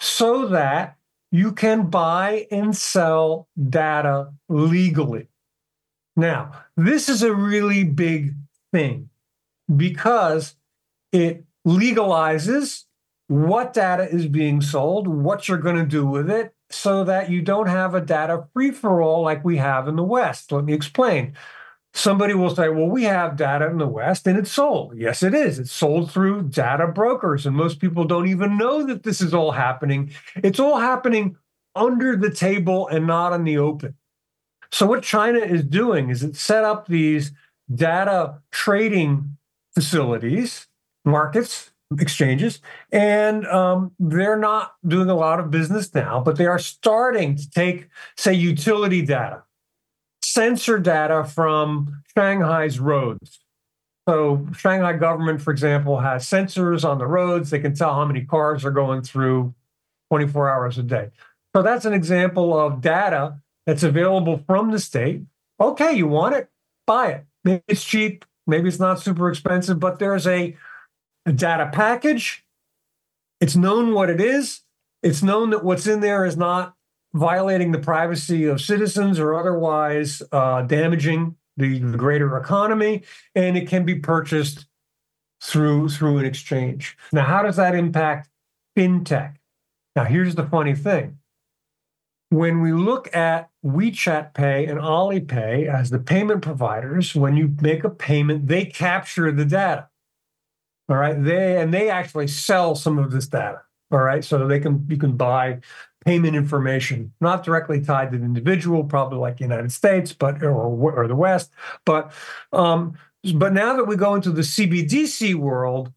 so 0.00 0.46
that 0.48 0.96
you 1.30 1.52
can 1.52 1.90
buy 1.90 2.46
and 2.50 2.74
sell 2.74 3.48
data 3.68 4.32
legally. 4.48 5.28
Now, 6.18 6.50
this 6.76 7.08
is 7.08 7.22
a 7.22 7.32
really 7.32 7.84
big 7.84 8.34
thing 8.72 9.08
because 9.74 10.56
it 11.12 11.44
legalizes 11.64 12.86
what 13.28 13.72
data 13.72 14.10
is 14.10 14.26
being 14.26 14.60
sold, 14.60 15.06
what 15.06 15.46
you're 15.46 15.58
going 15.58 15.76
to 15.76 15.86
do 15.86 16.04
with 16.04 16.28
it, 16.28 16.52
so 16.70 17.04
that 17.04 17.30
you 17.30 17.40
don't 17.40 17.68
have 17.68 17.94
a 17.94 18.00
data 18.00 18.48
free 18.52 18.72
for 18.72 19.00
all 19.00 19.22
like 19.22 19.44
we 19.44 19.58
have 19.58 19.86
in 19.86 19.94
the 19.94 20.02
West. 20.02 20.50
Let 20.50 20.64
me 20.64 20.72
explain. 20.72 21.34
Somebody 21.94 22.34
will 22.34 22.52
say, 22.52 22.68
well, 22.68 22.88
we 22.88 23.04
have 23.04 23.36
data 23.36 23.68
in 23.68 23.78
the 23.78 23.86
West 23.86 24.26
and 24.26 24.36
it's 24.36 24.50
sold. 24.50 24.98
Yes, 24.98 25.22
it 25.22 25.34
is. 25.34 25.60
It's 25.60 25.70
sold 25.70 26.10
through 26.10 26.48
data 26.48 26.88
brokers. 26.88 27.46
And 27.46 27.54
most 27.54 27.78
people 27.78 28.04
don't 28.04 28.26
even 28.26 28.58
know 28.58 28.84
that 28.86 29.04
this 29.04 29.20
is 29.20 29.32
all 29.32 29.52
happening. 29.52 30.10
It's 30.34 30.58
all 30.58 30.78
happening 30.78 31.36
under 31.76 32.16
the 32.16 32.30
table 32.30 32.88
and 32.88 33.06
not 33.06 33.32
in 33.32 33.44
the 33.44 33.58
open. 33.58 33.94
So 34.70 34.86
what 34.86 35.02
China 35.02 35.38
is 35.38 35.64
doing 35.64 36.10
is 36.10 36.22
it 36.22 36.36
set 36.36 36.64
up 36.64 36.86
these 36.86 37.32
data 37.74 38.38
trading 38.50 39.36
facilities, 39.74 40.66
markets, 41.04 41.70
exchanges, 41.98 42.60
and 42.92 43.46
um, 43.46 43.92
they're 43.98 44.36
not 44.38 44.74
doing 44.86 45.08
a 45.08 45.14
lot 45.14 45.40
of 45.40 45.50
business 45.50 45.94
now, 45.94 46.20
but 46.20 46.36
they 46.36 46.46
are 46.46 46.58
starting 46.58 47.36
to 47.36 47.50
take, 47.50 47.88
say, 48.16 48.34
utility 48.34 49.00
data, 49.02 49.42
sensor 50.22 50.78
data 50.78 51.24
from 51.24 52.02
Shanghai's 52.14 52.78
roads. 52.78 53.40
So 54.08 54.46
Shanghai 54.56 54.94
government, 54.94 55.42
for 55.42 55.50
example, 55.50 56.00
has 56.00 56.24
sensors 56.24 56.82
on 56.82 56.98
the 56.98 57.06
roads. 57.06 57.50
They 57.50 57.58
can 57.58 57.74
tell 57.74 57.94
how 57.94 58.04
many 58.04 58.24
cars 58.24 58.64
are 58.64 58.70
going 58.70 59.02
through 59.02 59.54
24 60.10 60.50
hours 60.50 60.78
a 60.78 60.82
day. 60.82 61.10
So 61.54 61.62
that's 61.62 61.84
an 61.84 61.92
example 61.92 62.58
of 62.58 62.80
data 62.80 63.40
that's 63.68 63.82
available 63.82 64.42
from 64.46 64.70
the 64.70 64.78
state. 64.78 65.20
Okay, 65.60 65.92
you 65.92 66.06
want 66.06 66.34
it? 66.34 66.48
Buy 66.86 67.08
it. 67.08 67.26
Maybe 67.44 67.62
it's 67.68 67.84
cheap, 67.84 68.24
maybe 68.46 68.66
it's 68.66 68.78
not 68.78 68.98
super 68.98 69.28
expensive, 69.28 69.78
but 69.78 69.98
there's 69.98 70.26
a, 70.26 70.56
a 71.26 71.32
data 71.32 71.68
package. 71.70 72.46
It's 73.42 73.56
known 73.56 73.92
what 73.92 74.08
it 74.08 74.22
is. 74.22 74.62
It's 75.02 75.22
known 75.22 75.50
that 75.50 75.64
what's 75.64 75.86
in 75.86 76.00
there 76.00 76.24
is 76.24 76.34
not 76.34 76.76
violating 77.12 77.72
the 77.72 77.78
privacy 77.78 78.46
of 78.46 78.62
citizens 78.62 79.18
or 79.18 79.38
otherwise 79.38 80.22
uh, 80.32 80.62
damaging 80.62 81.36
the, 81.58 81.78
the 81.78 81.98
greater 81.98 82.38
economy, 82.38 83.02
and 83.34 83.54
it 83.54 83.68
can 83.68 83.84
be 83.84 83.96
purchased 83.96 84.64
through 85.42 85.90
through 85.90 86.16
an 86.16 86.24
exchange. 86.24 86.96
Now, 87.12 87.24
how 87.24 87.42
does 87.42 87.56
that 87.56 87.74
impact 87.74 88.30
fintech? 88.74 89.34
Now, 89.94 90.04
here's 90.04 90.36
the 90.36 90.46
funny 90.46 90.74
thing. 90.74 91.17
When 92.30 92.60
we 92.60 92.72
look 92.72 93.14
at 93.16 93.48
WeChat 93.64 94.34
Pay 94.34 94.66
and 94.66 94.78
Alipay 94.78 95.66
as 95.66 95.90
the 95.90 95.98
payment 95.98 96.42
providers, 96.42 97.14
when 97.14 97.36
you 97.36 97.54
make 97.62 97.84
a 97.84 97.90
payment, 97.90 98.48
they 98.48 98.66
capture 98.66 99.32
the 99.32 99.46
data. 99.46 99.88
All 100.88 100.96
right. 100.96 101.22
They 101.22 101.60
and 101.60 101.72
they 101.72 101.90
actually 101.90 102.28
sell 102.28 102.74
some 102.74 102.98
of 102.98 103.10
this 103.10 103.26
data. 103.26 103.62
All 103.90 104.00
right. 104.00 104.24
So 104.24 104.46
they 104.46 104.60
can 104.60 104.86
you 104.88 104.96
can 104.96 105.16
buy 105.16 105.60
payment 106.04 106.36
information, 106.36 107.12
not 107.20 107.44
directly 107.44 107.80
tied 107.82 108.12
to 108.12 108.18
the 108.18 108.24
individual, 108.24 108.84
probably 108.84 109.18
like 109.18 109.38
the 109.38 109.44
United 109.44 109.72
States, 109.72 110.12
but 110.12 110.42
or, 110.42 110.52
or 110.52 111.08
the 111.08 111.16
West. 111.16 111.50
But 111.84 112.12
um, 112.52 112.94
but 113.34 113.52
now 113.52 113.74
that 113.76 113.84
we 113.84 113.96
go 113.96 114.14
into 114.14 114.30
the 114.30 114.42
CBDC 114.42 115.34
world, 115.34 115.92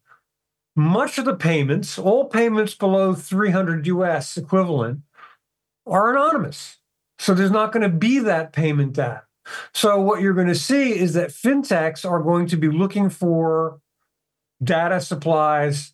much 0.74 1.18
of 1.18 1.24
the 1.24 1.36
payments, 1.36 1.98
all 1.98 2.26
payments 2.26 2.74
below 2.74 3.14
300 3.14 3.86
US 3.86 4.36
equivalent, 4.36 5.00
are 5.86 6.12
anonymous. 6.12 6.78
So 7.18 7.34
there's 7.34 7.50
not 7.50 7.72
going 7.72 7.82
to 7.82 7.88
be 7.88 8.18
that 8.20 8.52
payment 8.52 8.94
data. 8.94 9.22
So 9.74 10.00
what 10.00 10.20
you're 10.20 10.34
going 10.34 10.48
to 10.48 10.54
see 10.54 10.96
is 10.98 11.14
that 11.14 11.30
fintechs 11.30 12.08
are 12.08 12.20
going 12.20 12.46
to 12.48 12.56
be 12.56 12.68
looking 12.68 13.10
for 13.10 13.80
data 14.62 15.00
supplies 15.00 15.92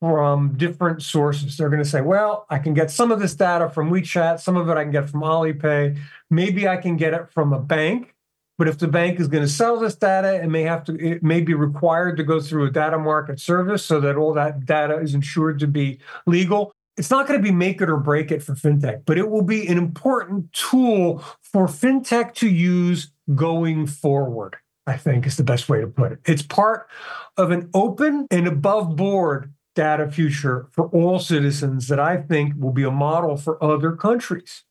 from 0.00 0.56
different 0.58 1.02
sources. 1.02 1.56
They're 1.56 1.70
going 1.70 1.82
to 1.82 1.88
say, 1.88 2.02
well, 2.02 2.44
I 2.50 2.58
can 2.58 2.74
get 2.74 2.90
some 2.90 3.10
of 3.10 3.20
this 3.20 3.34
data 3.34 3.70
from 3.70 3.90
WeChat, 3.90 4.40
some 4.40 4.56
of 4.56 4.68
it 4.68 4.76
I 4.76 4.82
can 4.82 4.92
get 4.92 5.08
from 5.08 5.22
Alipay, 5.22 5.98
maybe 6.30 6.68
I 6.68 6.76
can 6.76 6.96
get 6.96 7.14
it 7.14 7.30
from 7.30 7.52
a 7.52 7.58
bank. 7.58 8.14
But 8.56 8.68
if 8.68 8.78
the 8.78 8.86
bank 8.86 9.18
is 9.18 9.26
going 9.26 9.42
to 9.42 9.48
sell 9.48 9.80
this 9.80 9.96
data, 9.96 10.34
it 10.42 10.48
may 10.48 10.62
have 10.62 10.84
to, 10.84 10.94
it 10.94 11.22
may 11.22 11.40
be 11.40 11.54
required 11.54 12.16
to 12.18 12.22
go 12.22 12.40
through 12.40 12.66
a 12.66 12.70
data 12.70 12.98
market 12.98 13.40
service 13.40 13.84
so 13.84 13.98
that 14.00 14.16
all 14.16 14.32
that 14.34 14.64
data 14.64 14.98
is 14.98 15.14
ensured 15.14 15.58
to 15.60 15.66
be 15.66 15.98
legal. 16.26 16.72
It's 16.96 17.10
not 17.10 17.26
going 17.26 17.38
to 17.38 17.42
be 17.42 17.52
make 17.52 17.80
it 17.80 17.90
or 17.90 17.96
break 17.96 18.30
it 18.30 18.42
for 18.42 18.54
fintech, 18.54 19.02
but 19.04 19.18
it 19.18 19.28
will 19.28 19.42
be 19.42 19.66
an 19.66 19.78
important 19.78 20.52
tool 20.52 21.24
for 21.42 21.66
fintech 21.66 22.34
to 22.34 22.48
use 22.48 23.10
going 23.34 23.86
forward. 23.86 24.56
I 24.86 24.96
think 24.96 25.26
is 25.26 25.36
the 25.36 25.44
best 25.44 25.68
way 25.68 25.80
to 25.80 25.86
put 25.86 26.12
it. 26.12 26.18
It's 26.26 26.42
part 26.42 26.88
of 27.36 27.50
an 27.50 27.70
open 27.72 28.26
and 28.30 28.46
above 28.46 28.96
board 28.96 29.52
data 29.74 30.10
future 30.10 30.68
for 30.72 30.88
all 30.88 31.18
citizens 31.18 31.88
that 31.88 31.98
I 31.98 32.18
think 32.18 32.54
will 32.56 32.72
be 32.72 32.84
a 32.84 32.90
model 32.90 33.36
for 33.36 33.62
other 33.62 33.92
countries. 33.92 34.62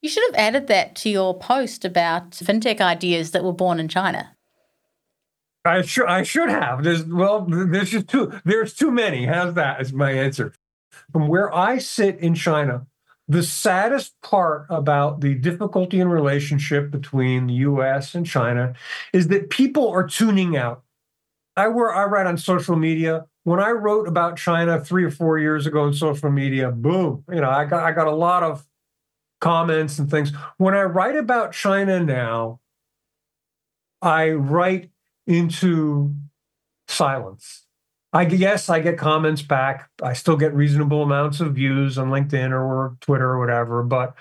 You 0.00 0.08
should 0.08 0.24
have 0.30 0.40
added 0.40 0.66
that 0.68 0.94
to 0.96 1.10
your 1.10 1.38
post 1.38 1.84
about 1.84 2.30
fintech 2.30 2.80
ideas 2.80 3.32
that 3.32 3.44
were 3.44 3.52
born 3.52 3.78
in 3.78 3.88
China. 3.88 4.36
I 5.64 5.82
should 5.82 6.06
I 6.06 6.22
should 6.22 6.48
have. 6.48 6.84
There's 6.84 7.04
well, 7.04 7.44
there's 7.46 7.90
just 7.90 8.08
too 8.08 8.32
there's 8.44 8.72
too 8.72 8.90
many. 8.90 9.26
How's 9.26 9.54
that? 9.54 9.80
Is 9.80 9.92
my 9.92 10.12
answer. 10.12 10.54
From 11.12 11.28
where 11.28 11.54
I 11.54 11.78
sit 11.78 12.18
in 12.18 12.34
China, 12.34 12.86
the 13.28 13.42
saddest 13.42 14.20
part 14.22 14.66
about 14.70 15.20
the 15.20 15.34
difficulty 15.34 16.00
in 16.00 16.08
relationship 16.08 16.90
between 16.90 17.46
the 17.46 17.54
US 17.54 18.14
and 18.14 18.26
China 18.26 18.74
is 19.12 19.28
that 19.28 19.50
people 19.50 19.88
are 19.88 20.06
tuning 20.06 20.56
out. 20.56 20.82
I 21.56 21.68
were 21.68 21.94
I 21.94 22.04
write 22.04 22.26
on 22.26 22.38
social 22.38 22.76
media 22.76 23.26
when 23.44 23.60
I 23.60 23.70
wrote 23.70 24.06
about 24.06 24.36
China 24.36 24.80
three 24.80 25.04
or 25.04 25.10
four 25.10 25.38
years 25.38 25.66
ago 25.66 25.82
on 25.82 25.94
social 25.94 26.30
media, 26.30 26.70
boom, 26.70 27.24
you 27.30 27.40
know, 27.40 27.50
I 27.50 27.64
got 27.64 27.82
I 27.84 27.92
got 27.92 28.06
a 28.06 28.14
lot 28.14 28.42
of 28.42 28.66
comments 29.40 29.98
and 29.98 30.10
things. 30.10 30.32
When 30.58 30.74
I 30.74 30.82
write 30.82 31.16
about 31.16 31.52
China 31.52 32.00
now, 32.00 32.60
I 34.02 34.30
write 34.30 34.90
into 35.26 36.14
silence. 36.88 37.66
I 38.12 38.24
guess 38.24 38.68
I 38.68 38.80
get 38.80 38.98
comments 38.98 39.42
back. 39.42 39.88
I 40.02 40.14
still 40.14 40.36
get 40.36 40.52
reasonable 40.54 41.02
amounts 41.02 41.40
of 41.40 41.54
views 41.54 41.96
on 41.96 42.10
LinkedIn 42.10 42.50
or 42.50 42.96
Twitter 43.00 43.30
or 43.30 43.38
whatever, 43.38 43.82
but 43.82 44.14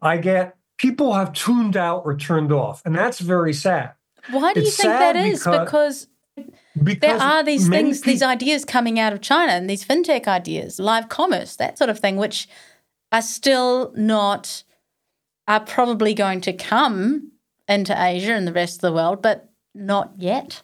I 0.00 0.16
get 0.16 0.56
people 0.78 1.12
have 1.12 1.32
tuned 1.32 1.76
out 1.76 2.02
or 2.04 2.16
turned 2.16 2.52
off, 2.52 2.82
and 2.84 2.94
that's 2.94 3.20
very 3.20 3.52
sad. 3.52 3.92
Why 4.30 4.54
do 4.54 4.60
it's 4.60 4.78
you 4.78 4.82
think 4.82 4.98
that 4.98 5.16
is? 5.16 5.38
Because, 5.40 5.60
because 5.64 6.06
because 6.82 7.00
there 7.00 7.16
are 7.16 7.42
these 7.42 7.68
things, 7.68 8.02
these 8.02 8.22
ideas 8.22 8.64
coming 8.64 8.98
out 8.98 9.12
of 9.12 9.20
China 9.20 9.52
and 9.52 9.68
these 9.68 9.84
fintech 9.84 10.26
ideas, 10.26 10.78
live 10.78 11.08
commerce, 11.08 11.56
that 11.56 11.78
sort 11.78 11.90
of 11.90 11.98
thing, 11.98 12.16
which 12.16 12.48
are 13.12 13.22
still 13.22 13.92
not, 13.96 14.62
are 15.48 15.60
probably 15.60 16.12
going 16.12 16.40
to 16.42 16.52
come 16.52 17.32
into 17.68 17.94
Asia 17.98 18.32
and 18.32 18.46
the 18.46 18.52
rest 18.52 18.76
of 18.76 18.80
the 18.82 18.92
world, 18.92 19.22
but 19.22 19.48
not 19.74 20.12
yet. 20.16 20.62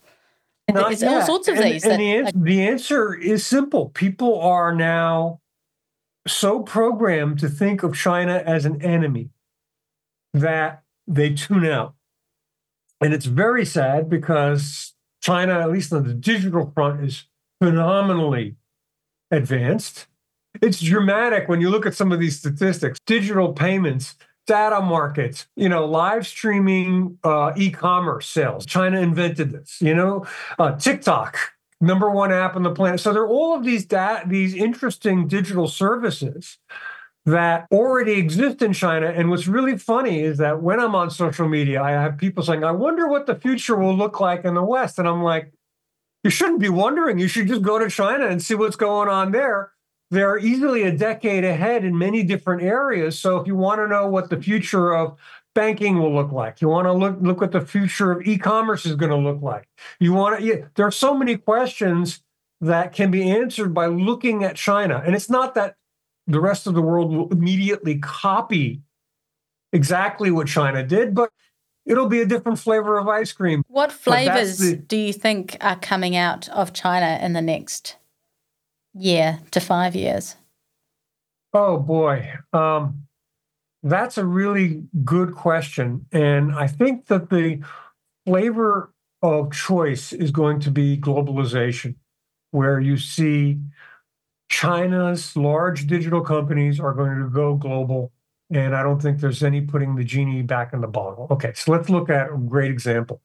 Not 0.72 0.88
There's 0.88 1.02
yet. 1.02 1.20
all 1.20 1.26
sorts 1.26 1.48
of 1.48 1.56
and, 1.56 1.64
these. 1.64 1.85
And 1.85 1.92
that, 1.92 1.98
the, 1.98 2.12
answer, 2.12 2.24
like, 2.24 2.44
the 2.44 2.66
answer 2.66 3.14
is 3.14 3.46
simple. 3.46 3.90
People 3.90 4.40
are 4.40 4.74
now 4.74 5.40
so 6.26 6.61
programmed 6.61 7.38
to 7.40 7.48
think 7.48 7.82
of 7.82 7.96
China 7.96 8.42
as 8.46 8.64
an 8.64 8.80
enemy 8.82 9.30
that 10.32 10.82
they 11.06 11.35
tune 11.35 11.66
out. 11.66 11.94
And 13.00 13.12
it's 13.12 13.26
very 13.26 13.64
sad 13.64 14.08
because 14.08 14.94
China, 15.20 15.58
at 15.58 15.70
least 15.70 15.92
on 15.92 16.06
the 16.06 16.14
digital 16.14 16.70
front, 16.74 17.04
is 17.04 17.24
phenomenally 17.61 18.56
advanced. 19.30 20.06
It's 20.61 20.80
dramatic 20.80 21.48
when 21.48 21.61
you 21.61 21.70
look 21.70 21.87
at 21.87 21.94
some 21.94 22.12
of 22.12 22.20
these 22.20 22.38
statistics 22.38 23.00
digital 23.06 23.52
payments, 23.52 24.16
data 24.46 24.81
markets, 24.81 25.46
you 25.57 25.68
know, 25.68 25.85
live 25.85 26.26
streaming 26.26 27.18
uh, 27.24 27.52
e 27.57 27.70
commerce 27.70 28.26
sales. 28.26 28.66
China 28.66 29.00
invented 29.00 29.52
this, 29.52 29.78
you 29.81 29.94
know, 29.94 30.26
uh, 30.59 30.72
TikTok, 30.76 31.38
number 31.81 32.11
one 32.11 32.33
app 32.33 32.57
on 32.57 32.62
the 32.62 32.70
planet. 32.72 33.00
So 33.00 33.12
there 33.12 33.22
are 33.22 33.28
all 33.28 33.57
of 33.57 33.64
these, 33.64 33.85
da- 33.85 34.24
these 34.26 34.55
interesting 34.55 35.28
digital 35.28 35.68
services 35.68 36.59
that 37.24 37.66
already 37.70 38.12
exist 38.12 38.62
in 38.62 38.72
China. 38.72 39.07
And 39.07 39.31
what's 39.31 39.46
really 39.46 39.78
funny 39.78 40.20
is 40.20 40.38
that 40.38 40.61
when 40.61 40.81
I'm 40.81 40.94
on 40.94 41.11
social 41.11 41.48
media, 41.48 41.81
I 41.81 41.92
have 41.92 42.18
people 42.18 42.42
saying, 42.42 42.64
I 42.64 42.72
wonder 42.72 43.07
what 43.09 43.26
the 43.26 43.37
future 43.37 43.76
will 43.76 43.96
look 43.96 44.20
like 44.20 44.44
in 44.44 44.55
the 44.55 44.62
West. 44.62 44.98
And 44.98 45.07
I'm 45.07 45.22
like, 45.22 45.52
you 46.24 46.31
shouldn't 46.31 46.61
be 46.61 46.68
wondering. 46.68 47.18
You 47.18 47.28
should 47.28 47.48
just 47.48 47.62
go 47.62 47.78
to 47.78 47.88
China 47.88 48.26
and 48.26 48.42
see 48.42 48.55
what's 48.55 48.76
going 48.76 49.09
on 49.09 49.33
there. 49.33 49.71
They're 50.12 50.37
easily 50.37 50.83
a 50.83 50.92
decade 50.92 51.42
ahead 51.42 51.87
in 51.87 51.96
many 51.96 52.22
different 52.22 52.62
areas. 52.62 53.18
So 53.18 53.38
if 53.38 53.46
you 53.46 53.57
want 53.57 53.81
to 53.81 53.88
know 53.88 54.07
what 54.07 54.29
the 54.29 54.37
future 54.37 54.92
of 54.92 55.18
banking 55.55 55.98
will 55.98 56.14
look 56.14 56.31
like, 56.31 56.61
you 56.61 56.68
want 56.68 56.85
to 56.85 56.92
look 56.92 57.16
look 57.22 57.40
what 57.40 57.53
the 57.53 57.62
future 57.62 58.12
of 58.12 58.27
e-commerce 58.27 58.85
is 58.85 58.94
going 58.94 59.11
to 59.11 59.16
look 59.16 59.40
like. 59.40 59.66
You 60.01 60.12
want 60.12 60.38
to. 60.38 60.44
Yeah, 60.44 60.66
there 60.75 60.87
are 60.87 60.92
so 60.92 61.16
many 61.16 61.38
questions 61.38 62.22
that 62.61 62.92
can 62.92 63.11
be 63.11 63.31
answered 63.31 63.72
by 63.72 63.87
looking 63.87 64.44
at 64.44 64.55
China, 64.55 65.03
and 65.03 65.14
it's 65.14 65.31
not 65.31 65.55
that 65.55 65.77
the 66.27 66.40
rest 66.40 66.66
of 66.66 66.75
the 66.75 66.83
world 66.83 67.11
will 67.11 67.31
immediately 67.31 67.98
copy 67.98 68.83
exactly 69.72 70.31
what 70.31 70.46
China 70.46 70.87
did, 70.87 71.14
but 71.14 71.31
it'll 71.87 72.07
be 72.07 72.20
a 72.20 72.27
different 72.27 72.59
flavor 72.59 72.98
of 72.98 73.09
ice 73.09 73.33
cream. 73.33 73.64
What 73.66 73.90
flavors 73.90 74.59
the, 74.59 74.77
do 74.77 74.98
you 74.98 75.14
think 75.14 75.57
are 75.62 75.79
coming 75.79 76.16
out 76.16 76.51
of 76.51 76.75
China 76.75 77.18
in 77.25 77.33
the 77.33 77.40
next 77.40 77.96
year 78.94 79.40
to 79.50 79.61
five 79.61 79.94
years? 79.96 80.37
Oh 81.52 81.78
boy. 81.78 82.33
Um, 82.52 83.05
that's 83.83 84.16
a 84.16 84.24
really 84.24 84.85
good 85.05 85.35
question. 85.35 86.07
And 86.12 86.55
I 86.55 86.66
think 86.66 87.07
that 87.07 87.31
the 87.31 87.61
flavor 88.26 88.92
of 89.22 89.52
choice 89.52 90.12
is 90.12 90.31
going 90.31 90.61
to 90.61 90.70
be 90.70 90.96
globalization, 90.96 91.96
where 92.50 92.81
you 92.81 92.96
see 92.96 93.59
China's 94.48 95.37
large 95.37 95.87
digital 95.87 96.20
companies 96.20 96.78
are 96.78 96.92
going 96.92 97.18
to 97.18 97.28
go 97.28 97.55
global. 97.55 98.12
And 98.50 98.76
I 98.76 98.83
don't 98.83 99.00
think 99.00 99.20
there's 99.20 99.42
any 99.42 99.62
putting 99.62 99.94
the 99.96 100.05
genie 100.05 100.42
back 100.42 100.72
in 100.72 100.81
the 100.81 100.87
bottle. 100.87 101.26
Okay, 101.31 101.52
so 101.55 101.72
let's 101.72 101.88
look 101.88 102.11
at 102.11 102.31
a 102.31 102.37
great 102.37 102.70
example. 102.70 103.22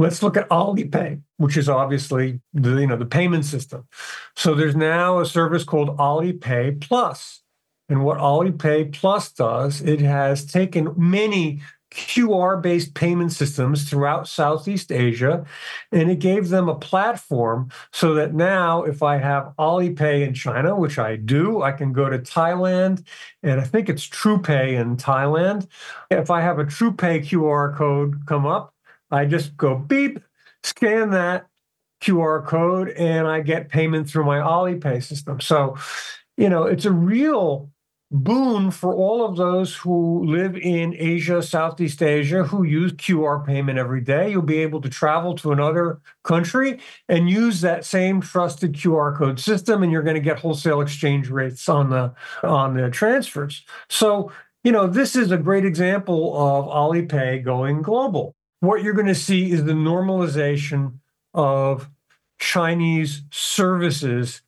Let's 0.00 0.22
look 0.22 0.38
at 0.38 0.48
Alipay, 0.48 1.20
which 1.36 1.58
is 1.58 1.68
obviously 1.68 2.40
the 2.54 2.76
you 2.76 2.86
know 2.86 2.96
the 2.96 3.04
payment 3.04 3.44
system. 3.44 3.86
So 4.34 4.54
there's 4.54 4.74
now 4.74 5.20
a 5.20 5.26
service 5.26 5.62
called 5.62 5.96
Alipay 5.98 6.80
Plus. 6.80 7.42
And 7.90 8.04
what 8.04 8.18
Alipay 8.18 8.92
Plus 8.94 9.30
does, 9.32 9.82
it 9.82 10.00
has 10.00 10.46
taken 10.46 10.94
many 10.96 11.60
QR 11.90 12.62
based 12.62 12.94
payment 12.94 13.32
systems 13.32 13.90
throughout 13.90 14.26
Southeast 14.26 14.90
Asia. 14.90 15.44
And 15.92 16.10
it 16.10 16.20
gave 16.20 16.48
them 16.48 16.68
a 16.68 16.76
platform 16.76 17.70
so 17.92 18.14
that 18.14 18.32
now, 18.32 18.84
if 18.84 19.02
I 19.02 19.18
have 19.18 19.52
Alipay 19.58 20.26
in 20.26 20.32
China, 20.32 20.76
which 20.76 20.98
I 20.98 21.16
do, 21.16 21.62
I 21.62 21.72
can 21.72 21.92
go 21.92 22.08
to 22.08 22.18
Thailand 22.18 23.04
and 23.42 23.60
I 23.60 23.64
think 23.64 23.88
it's 23.88 24.08
TruePay 24.08 24.80
in 24.80 24.96
Thailand. 24.96 25.66
If 26.10 26.30
I 26.30 26.40
have 26.40 26.58
a 26.58 26.64
TruePay 26.64 27.26
QR 27.28 27.76
code 27.76 28.24
come 28.24 28.46
up, 28.46 28.72
I 29.10 29.26
just 29.26 29.56
go 29.56 29.76
beep, 29.76 30.20
scan 30.62 31.10
that 31.10 31.46
QR 32.00 32.46
code, 32.46 32.90
and 32.90 33.26
I 33.26 33.40
get 33.40 33.68
payment 33.68 34.08
through 34.08 34.24
my 34.24 34.38
Alipay 34.38 35.02
system. 35.02 35.40
So, 35.40 35.76
you 36.36 36.48
know, 36.48 36.64
it's 36.64 36.84
a 36.84 36.92
real 36.92 37.70
boon 38.12 38.70
for 38.72 38.92
all 38.92 39.24
of 39.24 39.36
those 39.36 39.76
who 39.76 40.24
live 40.24 40.56
in 40.56 40.94
Asia, 40.98 41.42
Southeast 41.42 42.02
Asia, 42.02 42.42
who 42.42 42.64
use 42.64 42.92
QR 42.92 43.44
payment 43.46 43.78
every 43.78 44.00
day. 44.00 44.30
You'll 44.30 44.42
be 44.42 44.58
able 44.58 44.80
to 44.80 44.88
travel 44.88 45.34
to 45.36 45.52
another 45.52 46.00
country 46.24 46.80
and 47.08 47.30
use 47.30 47.60
that 47.60 47.84
same 47.84 48.20
trusted 48.20 48.72
QR 48.72 49.16
code 49.16 49.38
system, 49.38 49.82
and 49.82 49.92
you're 49.92 50.02
going 50.02 50.14
to 50.14 50.20
get 50.20 50.38
wholesale 50.38 50.80
exchange 50.80 51.28
rates 51.28 51.68
on 51.68 51.90
the 51.90 52.12
on 52.42 52.74
the 52.74 52.90
transfers. 52.90 53.64
So, 53.88 54.32
you 54.64 54.72
know, 54.72 54.86
this 54.86 55.14
is 55.14 55.30
a 55.30 55.38
great 55.38 55.64
example 55.64 56.36
of 56.36 56.66
Alipay 56.66 57.44
going 57.44 57.82
global. 57.82 58.34
What 58.60 58.82
you're 58.82 58.94
going 58.94 59.06
to 59.06 59.14
see 59.14 59.50
is 59.50 59.64
the 59.64 59.72
normalization 59.72 60.94
of 61.34 61.88
Chinese 62.38 63.22
services 63.30 64.42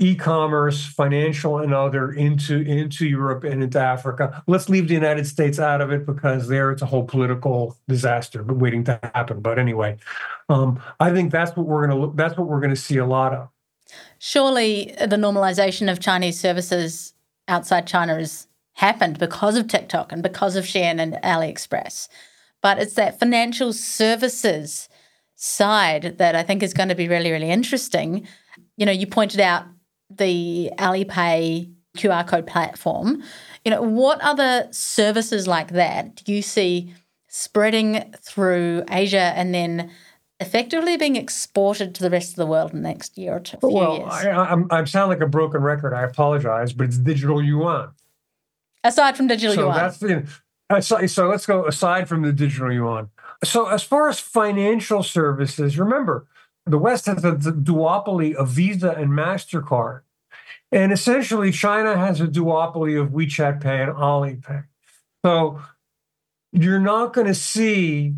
e-commerce, 0.00 0.86
financial, 0.86 1.58
and 1.58 1.74
other 1.74 2.12
into 2.12 2.60
into 2.60 3.06
Europe 3.06 3.44
and 3.44 3.62
into 3.62 3.80
Africa. 3.80 4.42
Let's 4.46 4.68
leave 4.68 4.88
the 4.88 4.94
United 4.94 5.26
States 5.26 5.58
out 5.58 5.80
of 5.80 5.90
it 5.90 6.06
because 6.06 6.48
there 6.48 6.70
it's 6.70 6.82
a 6.82 6.86
whole 6.86 7.04
political 7.04 7.76
disaster 7.88 8.44
waiting 8.44 8.84
to 8.84 8.98
happen. 9.14 9.40
But 9.40 9.58
anyway, 9.58 9.98
um, 10.48 10.80
I 11.00 11.12
think 11.12 11.32
that's 11.32 11.56
what 11.56 11.66
we're 11.66 11.86
going 11.86 12.00
to 12.00 12.16
that's 12.16 12.38
what 12.38 12.48
we're 12.48 12.60
going 12.60 12.70
to 12.70 12.76
see 12.76 12.98
a 12.98 13.06
lot 13.06 13.34
of. 13.34 13.48
Surely, 14.18 14.94
the 15.00 15.16
normalization 15.16 15.90
of 15.90 15.98
Chinese 15.98 16.38
services 16.38 17.14
outside 17.48 17.86
China 17.86 18.16
has 18.16 18.46
happened 18.74 19.18
because 19.18 19.56
of 19.56 19.66
TikTok 19.66 20.12
and 20.12 20.22
because 20.22 20.54
of 20.54 20.64
Shein 20.64 21.00
and 21.00 21.14
AliExpress. 21.24 22.08
But 22.68 22.78
it's 22.80 22.96
that 22.96 23.18
financial 23.18 23.72
services 23.72 24.90
side 25.36 26.18
that 26.18 26.36
I 26.36 26.42
think 26.42 26.62
is 26.62 26.74
going 26.74 26.90
to 26.90 26.94
be 26.94 27.08
really, 27.08 27.30
really 27.30 27.48
interesting. 27.48 28.28
You 28.76 28.84
know, 28.84 28.92
you 28.92 29.06
pointed 29.06 29.40
out 29.40 29.64
the 30.10 30.70
Alipay 30.76 31.72
QR 31.96 32.28
code 32.28 32.46
platform. 32.46 33.22
You 33.64 33.70
know, 33.70 33.80
what 33.80 34.20
other 34.20 34.68
services 34.70 35.46
like 35.46 35.68
that 35.68 36.16
do 36.16 36.34
you 36.34 36.42
see 36.42 36.92
spreading 37.28 38.12
through 38.20 38.84
Asia 38.90 39.32
and 39.34 39.54
then 39.54 39.90
effectively 40.38 40.98
being 40.98 41.16
exported 41.16 41.94
to 41.94 42.02
the 42.02 42.10
rest 42.10 42.32
of 42.32 42.36
the 42.36 42.46
world 42.46 42.74
in 42.74 42.82
the 42.82 42.88
next 42.90 43.16
year 43.16 43.36
or 43.36 43.40
two? 43.40 43.56
Well, 43.62 43.96
years? 43.96 44.12
I, 44.12 44.30
I, 44.30 44.80
I 44.80 44.84
sound 44.84 45.08
like 45.08 45.22
a 45.22 45.26
broken 45.26 45.62
record. 45.62 45.94
I 45.94 46.02
apologize, 46.02 46.74
but 46.74 46.84
it's 46.84 46.98
digital 46.98 47.42
yuan. 47.42 47.92
Aside 48.84 49.16
from 49.16 49.26
digital 49.26 49.54
so 49.54 49.60
yuan. 49.62 49.74
That's 49.74 49.96
the, 50.00 50.28
so, 50.80 51.06
so 51.06 51.28
let's 51.28 51.46
go 51.46 51.66
aside 51.66 52.08
from 52.08 52.22
the 52.22 52.32
digital 52.32 52.72
yuan. 52.72 53.10
So, 53.44 53.66
as 53.66 53.82
far 53.82 54.08
as 54.08 54.20
financial 54.20 55.02
services, 55.02 55.78
remember, 55.78 56.26
the 56.66 56.78
West 56.78 57.06
has 57.06 57.24
a 57.24 57.32
duopoly 57.32 58.34
of 58.34 58.48
Visa 58.48 58.90
and 58.90 59.10
MasterCard. 59.10 60.02
And 60.70 60.92
essentially, 60.92 61.50
China 61.50 61.96
has 61.96 62.20
a 62.20 62.26
duopoly 62.26 63.00
of 63.00 63.10
WeChat 63.10 63.60
Pay 63.62 63.82
and 63.82 63.92
Alipay. 63.92 64.64
So 65.24 65.60
you're 66.52 66.78
not 66.78 67.14
going 67.14 67.26
to 67.26 67.34
see 67.34 68.14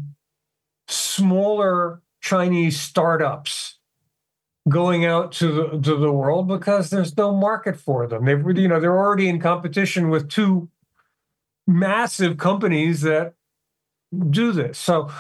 smaller 0.88 2.02
Chinese 2.20 2.78
startups 2.78 3.78
going 4.68 5.04
out 5.04 5.32
to 5.32 5.52
the, 5.52 5.80
to 5.80 5.96
the 5.96 6.12
world 6.12 6.48
because 6.48 6.90
there's 6.90 7.16
no 7.16 7.34
market 7.34 7.76
for 7.76 8.06
them. 8.06 8.24
They've 8.24 8.58
you 8.58 8.68
know 8.68 8.80
they're 8.80 8.98
already 8.98 9.28
in 9.28 9.40
competition 9.40 10.10
with 10.10 10.28
two 10.28 10.68
massive 11.70 12.36
companies 12.36 13.02
that 13.02 13.34
do 14.30 14.52
this. 14.52 14.78
So 14.78 15.10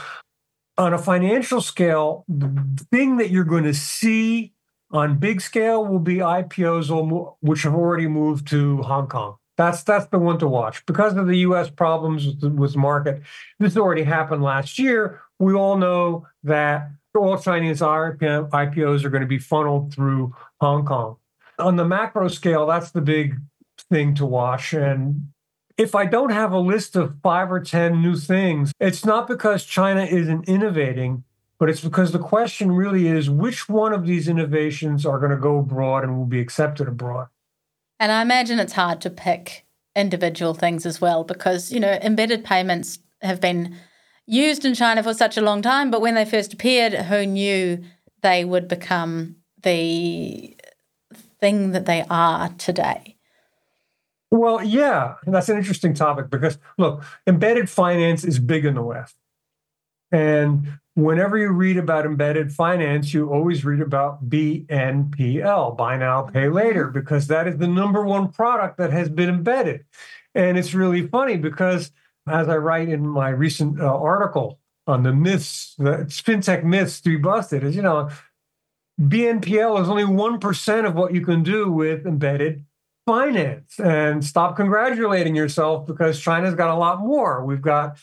on 0.76 0.92
a 0.92 0.98
financial 0.98 1.60
scale, 1.60 2.24
the 2.28 2.86
thing 2.90 3.18
that 3.18 3.30
you're 3.30 3.44
going 3.44 3.64
to 3.64 3.74
see 3.74 4.52
on 4.90 5.18
big 5.18 5.40
scale 5.40 5.86
will 5.86 6.00
be 6.00 6.16
IPOs 6.16 7.36
which 7.40 7.62
have 7.62 7.74
already 7.74 8.08
moved 8.08 8.48
to 8.48 8.82
Hong 8.82 9.06
Kong. 9.06 9.36
That's 9.56 9.82
that's 9.82 10.06
the 10.06 10.18
one 10.18 10.38
to 10.38 10.48
watch 10.48 10.84
because 10.86 11.16
of 11.16 11.26
the 11.26 11.38
U.S. 11.38 11.68
problems 11.68 12.26
with 12.26 12.40
the, 12.40 12.48
with 12.48 12.72
the 12.72 12.78
market. 12.78 13.22
This 13.58 13.76
already 13.76 14.02
happened 14.02 14.42
last 14.42 14.78
year. 14.78 15.20
We 15.38 15.52
all 15.52 15.76
know 15.76 16.26
that 16.44 16.90
all 17.14 17.38
Chinese 17.38 17.80
IPOs 17.80 19.04
are 19.04 19.10
going 19.10 19.20
to 19.20 19.26
be 19.26 19.38
funneled 19.38 19.92
through 19.92 20.34
Hong 20.60 20.86
Kong. 20.86 21.16
On 21.58 21.76
the 21.76 21.84
macro 21.84 22.28
scale, 22.28 22.66
that's 22.66 22.92
the 22.92 23.02
big 23.02 23.36
thing 23.90 24.14
to 24.14 24.24
watch. 24.24 24.72
And 24.72 25.28
if 25.80 25.94
I 25.94 26.04
don't 26.04 26.30
have 26.30 26.52
a 26.52 26.58
list 26.58 26.94
of 26.94 27.14
five 27.22 27.50
or 27.50 27.58
10 27.58 28.02
new 28.02 28.14
things, 28.14 28.70
it's 28.78 29.02
not 29.06 29.26
because 29.26 29.64
China 29.64 30.04
isn't 30.04 30.46
innovating, 30.46 31.24
but 31.58 31.70
it's 31.70 31.80
because 31.80 32.12
the 32.12 32.18
question 32.18 32.70
really 32.70 33.08
is 33.08 33.30
which 33.30 33.66
one 33.66 33.94
of 33.94 34.04
these 34.04 34.28
innovations 34.28 35.06
are 35.06 35.18
going 35.18 35.30
to 35.30 35.38
go 35.38 35.56
abroad 35.56 36.04
and 36.04 36.18
will 36.18 36.26
be 36.26 36.38
accepted 36.38 36.86
abroad. 36.86 37.28
And 37.98 38.12
I 38.12 38.20
imagine 38.20 38.58
it's 38.58 38.74
hard 38.74 39.00
to 39.00 39.10
pick 39.10 39.64
individual 39.96 40.52
things 40.52 40.84
as 40.84 41.00
well 41.00 41.24
because, 41.24 41.72
you 41.72 41.80
know, 41.80 41.98
embedded 42.02 42.44
payments 42.44 42.98
have 43.22 43.40
been 43.40 43.74
used 44.26 44.66
in 44.66 44.74
China 44.74 45.02
for 45.02 45.14
such 45.14 45.38
a 45.38 45.42
long 45.42 45.62
time, 45.62 45.90
but 45.90 46.02
when 46.02 46.14
they 46.14 46.26
first 46.26 46.52
appeared, 46.52 46.92
who 46.92 47.24
knew 47.24 47.82
they 48.20 48.44
would 48.44 48.68
become 48.68 49.36
the 49.62 50.54
thing 51.40 51.70
that 51.72 51.86
they 51.86 52.04
are 52.10 52.50
today? 52.58 53.16
Well, 54.30 54.62
yeah, 54.62 55.16
that's 55.26 55.48
an 55.48 55.56
interesting 55.56 55.94
topic 55.94 56.30
because 56.30 56.58
look, 56.78 57.02
embedded 57.26 57.68
finance 57.68 58.24
is 58.24 58.38
big 58.38 58.64
in 58.64 58.74
the 58.74 58.82
West. 58.82 59.16
And 60.12 60.78
whenever 60.94 61.36
you 61.36 61.50
read 61.50 61.76
about 61.76 62.06
embedded 62.06 62.52
finance, 62.52 63.14
you 63.14 63.28
always 63.30 63.64
read 63.64 63.80
about 63.80 64.28
BNPL, 64.28 65.76
buy 65.76 65.96
now, 65.96 66.22
pay 66.22 66.48
later, 66.48 66.88
because 66.88 67.26
that 67.28 67.46
is 67.46 67.58
the 67.58 67.68
number 67.68 68.04
one 68.04 68.30
product 68.30 68.78
that 68.78 68.92
has 68.92 69.08
been 69.08 69.28
embedded. 69.28 69.84
And 70.34 70.58
it's 70.58 70.74
really 70.74 71.06
funny 71.06 71.36
because, 71.36 71.90
as 72.28 72.48
I 72.48 72.56
write 72.56 72.88
in 72.88 73.06
my 73.06 73.30
recent 73.30 73.80
uh, 73.80 73.96
article 73.96 74.58
on 74.86 75.02
the 75.02 75.12
myths, 75.12 75.74
the 75.78 76.06
fintech 76.08 76.64
myths 76.64 77.00
to 77.00 77.10
be 77.10 77.16
busted, 77.16 77.64
is 77.64 77.76
you 77.76 77.82
know, 77.82 78.10
BNPL 79.00 79.80
is 79.80 79.88
only 79.88 80.04
1% 80.04 80.86
of 80.86 80.94
what 80.94 81.14
you 81.14 81.24
can 81.24 81.42
do 81.42 81.70
with 81.70 82.06
embedded 82.06 82.64
finance 83.10 83.80
and 83.80 84.24
stop 84.24 84.54
congratulating 84.54 85.34
yourself 85.34 85.84
because 85.84 86.20
China's 86.20 86.54
got 86.54 86.70
a 86.70 86.78
lot 86.78 87.00
more. 87.00 87.44
We've 87.44 87.60
got 87.60 87.98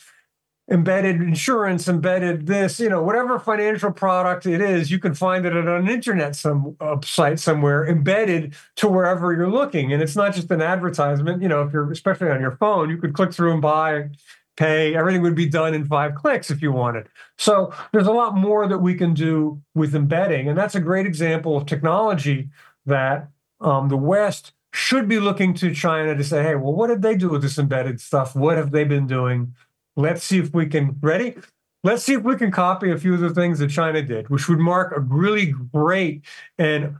embedded 0.70 1.22
insurance, 1.22 1.88
embedded 1.88 2.46
this, 2.46 2.78
you 2.78 2.90
know, 2.90 3.02
whatever 3.02 3.38
financial 3.38 3.90
product 3.90 4.44
it 4.44 4.60
is, 4.60 4.90
you 4.90 4.98
can 4.98 5.14
find 5.14 5.46
it 5.46 5.54
at 5.54 5.66
an 5.66 5.88
internet 5.88 6.36
some 6.36 6.76
uh, 6.78 6.98
site 7.02 7.40
somewhere 7.40 7.88
embedded 7.88 8.54
to 8.76 8.86
wherever 8.86 9.32
you're 9.32 9.50
looking. 9.50 9.94
And 9.94 10.02
it's 10.02 10.14
not 10.14 10.34
just 10.34 10.50
an 10.50 10.60
advertisement, 10.60 11.40
you 11.40 11.48
know, 11.48 11.62
if 11.62 11.72
you're 11.72 11.90
especially 11.90 12.28
on 12.28 12.42
your 12.42 12.56
phone, 12.58 12.90
you 12.90 12.98
could 12.98 13.14
click 13.14 13.32
through 13.32 13.54
and 13.54 13.62
buy, 13.62 14.10
pay, 14.58 14.94
everything 14.94 15.22
would 15.22 15.34
be 15.34 15.48
done 15.48 15.72
in 15.72 15.86
five 15.86 16.16
clicks 16.16 16.50
if 16.50 16.60
you 16.60 16.70
wanted. 16.70 17.08
So 17.38 17.72
there's 17.92 18.08
a 18.08 18.12
lot 18.12 18.36
more 18.36 18.68
that 18.68 18.80
we 18.80 18.94
can 18.94 19.14
do 19.14 19.62
with 19.74 19.94
embedding. 19.94 20.50
And 20.50 20.58
that's 20.58 20.74
a 20.74 20.80
great 20.80 21.06
example 21.06 21.56
of 21.56 21.64
technology 21.64 22.50
that 22.84 23.30
um, 23.62 23.88
the 23.88 23.96
West 23.96 24.52
should 24.78 25.08
be 25.08 25.18
looking 25.18 25.54
to 25.54 25.74
China 25.74 26.14
to 26.14 26.22
say, 26.22 26.40
hey, 26.42 26.54
well, 26.54 26.72
what 26.72 26.86
did 26.86 27.02
they 27.02 27.16
do 27.16 27.28
with 27.28 27.42
this 27.42 27.58
embedded 27.58 28.00
stuff? 28.00 28.36
What 28.36 28.56
have 28.56 28.70
they 28.70 28.84
been 28.84 29.08
doing? 29.08 29.54
Let's 29.96 30.22
see 30.22 30.38
if 30.38 30.54
we 30.54 30.66
can, 30.66 30.96
ready? 31.00 31.36
Let's 31.82 32.04
see 32.04 32.14
if 32.14 32.22
we 32.22 32.36
can 32.36 32.52
copy 32.52 32.92
a 32.92 32.96
few 32.96 33.14
of 33.14 33.20
the 33.20 33.34
things 33.34 33.58
that 33.58 33.70
China 33.70 34.02
did, 34.02 34.28
which 34.28 34.48
would 34.48 34.60
mark 34.60 34.96
a 34.96 35.00
really 35.00 35.46
great 35.72 36.24
and 36.58 36.94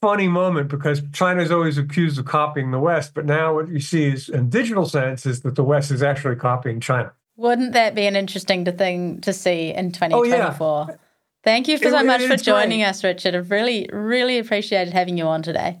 funny 0.00 0.28
moment 0.28 0.68
because 0.68 1.02
China 1.12 1.42
is 1.42 1.50
always 1.50 1.76
accused 1.76 2.20
of 2.20 2.24
copying 2.24 2.70
the 2.70 2.78
West. 2.78 3.14
But 3.14 3.26
now 3.26 3.54
what 3.54 3.68
you 3.68 3.80
see 3.80 4.04
is, 4.04 4.28
in 4.28 4.48
digital 4.48 4.86
sense, 4.86 5.26
is 5.26 5.40
that 5.40 5.56
the 5.56 5.64
West 5.64 5.90
is 5.90 6.04
actually 6.04 6.36
copying 6.36 6.78
China. 6.78 7.12
Wouldn't 7.36 7.72
that 7.72 7.96
be 7.96 8.06
an 8.06 8.14
interesting 8.14 8.64
thing 8.64 9.20
to 9.22 9.32
see 9.32 9.74
in 9.74 9.90
2024? 9.90 10.66
Oh, 10.66 10.86
yeah. 10.88 10.96
Thank 11.42 11.66
you 11.66 11.78
so 11.78 11.98
it, 11.98 12.06
much 12.06 12.22
for 12.22 12.36
joining 12.36 12.78
great. 12.78 12.88
us, 12.88 13.02
Richard. 13.02 13.34
I've 13.34 13.50
really, 13.50 13.90
really 13.92 14.38
appreciated 14.38 14.94
having 14.94 15.18
you 15.18 15.24
on 15.24 15.42
today. 15.42 15.80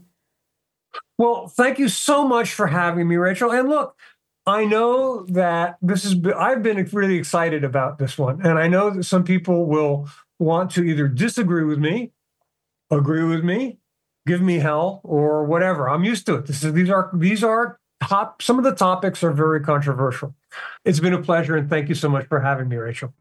Well, 1.18 1.46
thank 1.46 1.78
you 1.78 1.88
so 1.88 2.26
much 2.26 2.52
for 2.52 2.66
having 2.66 3.08
me, 3.08 3.16
Rachel. 3.16 3.52
And 3.52 3.68
look, 3.68 3.96
I 4.46 4.64
know 4.64 5.24
that 5.26 5.78
this 5.80 6.04
is, 6.04 6.16
I've 6.36 6.62
been 6.62 6.84
really 6.92 7.16
excited 7.16 7.64
about 7.64 7.98
this 7.98 8.18
one. 8.18 8.44
And 8.44 8.58
I 8.58 8.68
know 8.68 8.90
that 8.90 9.04
some 9.04 9.24
people 9.24 9.66
will 9.66 10.08
want 10.38 10.70
to 10.72 10.84
either 10.84 11.08
disagree 11.08 11.64
with 11.64 11.78
me, 11.78 12.12
agree 12.90 13.24
with 13.24 13.44
me, 13.44 13.78
give 14.26 14.42
me 14.42 14.58
hell, 14.58 15.00
or 15.04 15.44
whatever. 15.44 15.88
I'm 15.88 16.04
used 16.04 16.26
to 16.26 16.34
it. 16.36 16.46
This 16.46 16.62
is, 16.62 16.72
these 16.72 16.90
are, 16.90 17.10
these 17.14 17.42
are 17.44 17.78
top, 18.02 18.42
some 18.42 18.58
of 18.58 18.64
the 18.64 18.74
topics 18.74 19.22
are 19.24 19.32
very 19.32 19.60
controversial. 19.60 20.34
It's 20.84 21.00
been 21.00 21.14
a 21.14 21.22
pleasure, 21.22 21.56
and 21.56 21.70
thank 21.70 21.88
you 21.88 21.94
so 21.94 22.08
much 22.08 22.26
for 22.26 22.40
having 22.40 22.68
me, 22.68 22.76
Rachel. 22.76 23.14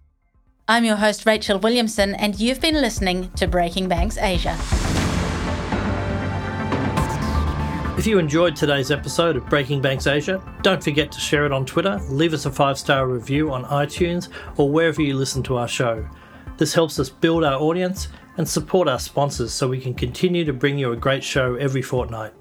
I'm 0.67 0.85
your 0.85 0.95
host, 0.95 1.25
Rachel 1.25 1.59
Williamson, 1.59 2.15
and 2.15 2.39
you've 2.39 2.61
been 2.61 2.75
listening 2.75 3.31
to 3.31 3.47
Breaking 3.47 3.87
Banks 3.87 4.17
Asia. 4.17 4.57
If 7.95 8.07
you 8.07 8.17
enjoyed 8.17 8.55
today's 8.55 8.89
episode 8.89 9.37
of 9.37 9.47
Breaking 9.47 9.79
Banks 9.79 10.07
Asia, 10.07 10.41
don't 10.63 10.83
forget 10.83 11.11
to 11.11 11.19
share 11.19 11.45
it 11.45 11.51
on 11.51 11.63
Twitter, 11.63 11.99
leave 12.09 12.33
us 12.33 12.47
a 12.47 12.51
five 12.51 12.79
star 12.79 13.07
review 13.07 13.51
on 13.53 13.65
iTunes, 13.65 14.29
or 14.57 14.67
wherever 14.67 15.01
you 15.01 15.15
listen 15.15 15.43
to 15.43 15.57
our 15.57 15.67
show. 15.67 16.05
This 16.57 16.73
helps 16.73 16.97
us 16.97 17.09
build 17.09 17.43
our 17.43 17.61
audience 17.61 18.07
and 18.37 18.49
support 18.49 18.87
our 18.87 18.97
sponsors 18.97 19.53
so 19.53 19.67
we 19.67 19.79
can 19.79 19.93
continue 19.93 20.43
to 20.43 20.53
bring 20.53 20.77
you 20.77 20.91
a 20.91 20.97
great 20.97 21.23
show 21.23 21.53
every 21.55 21.83
fortnight. 21.83 22.33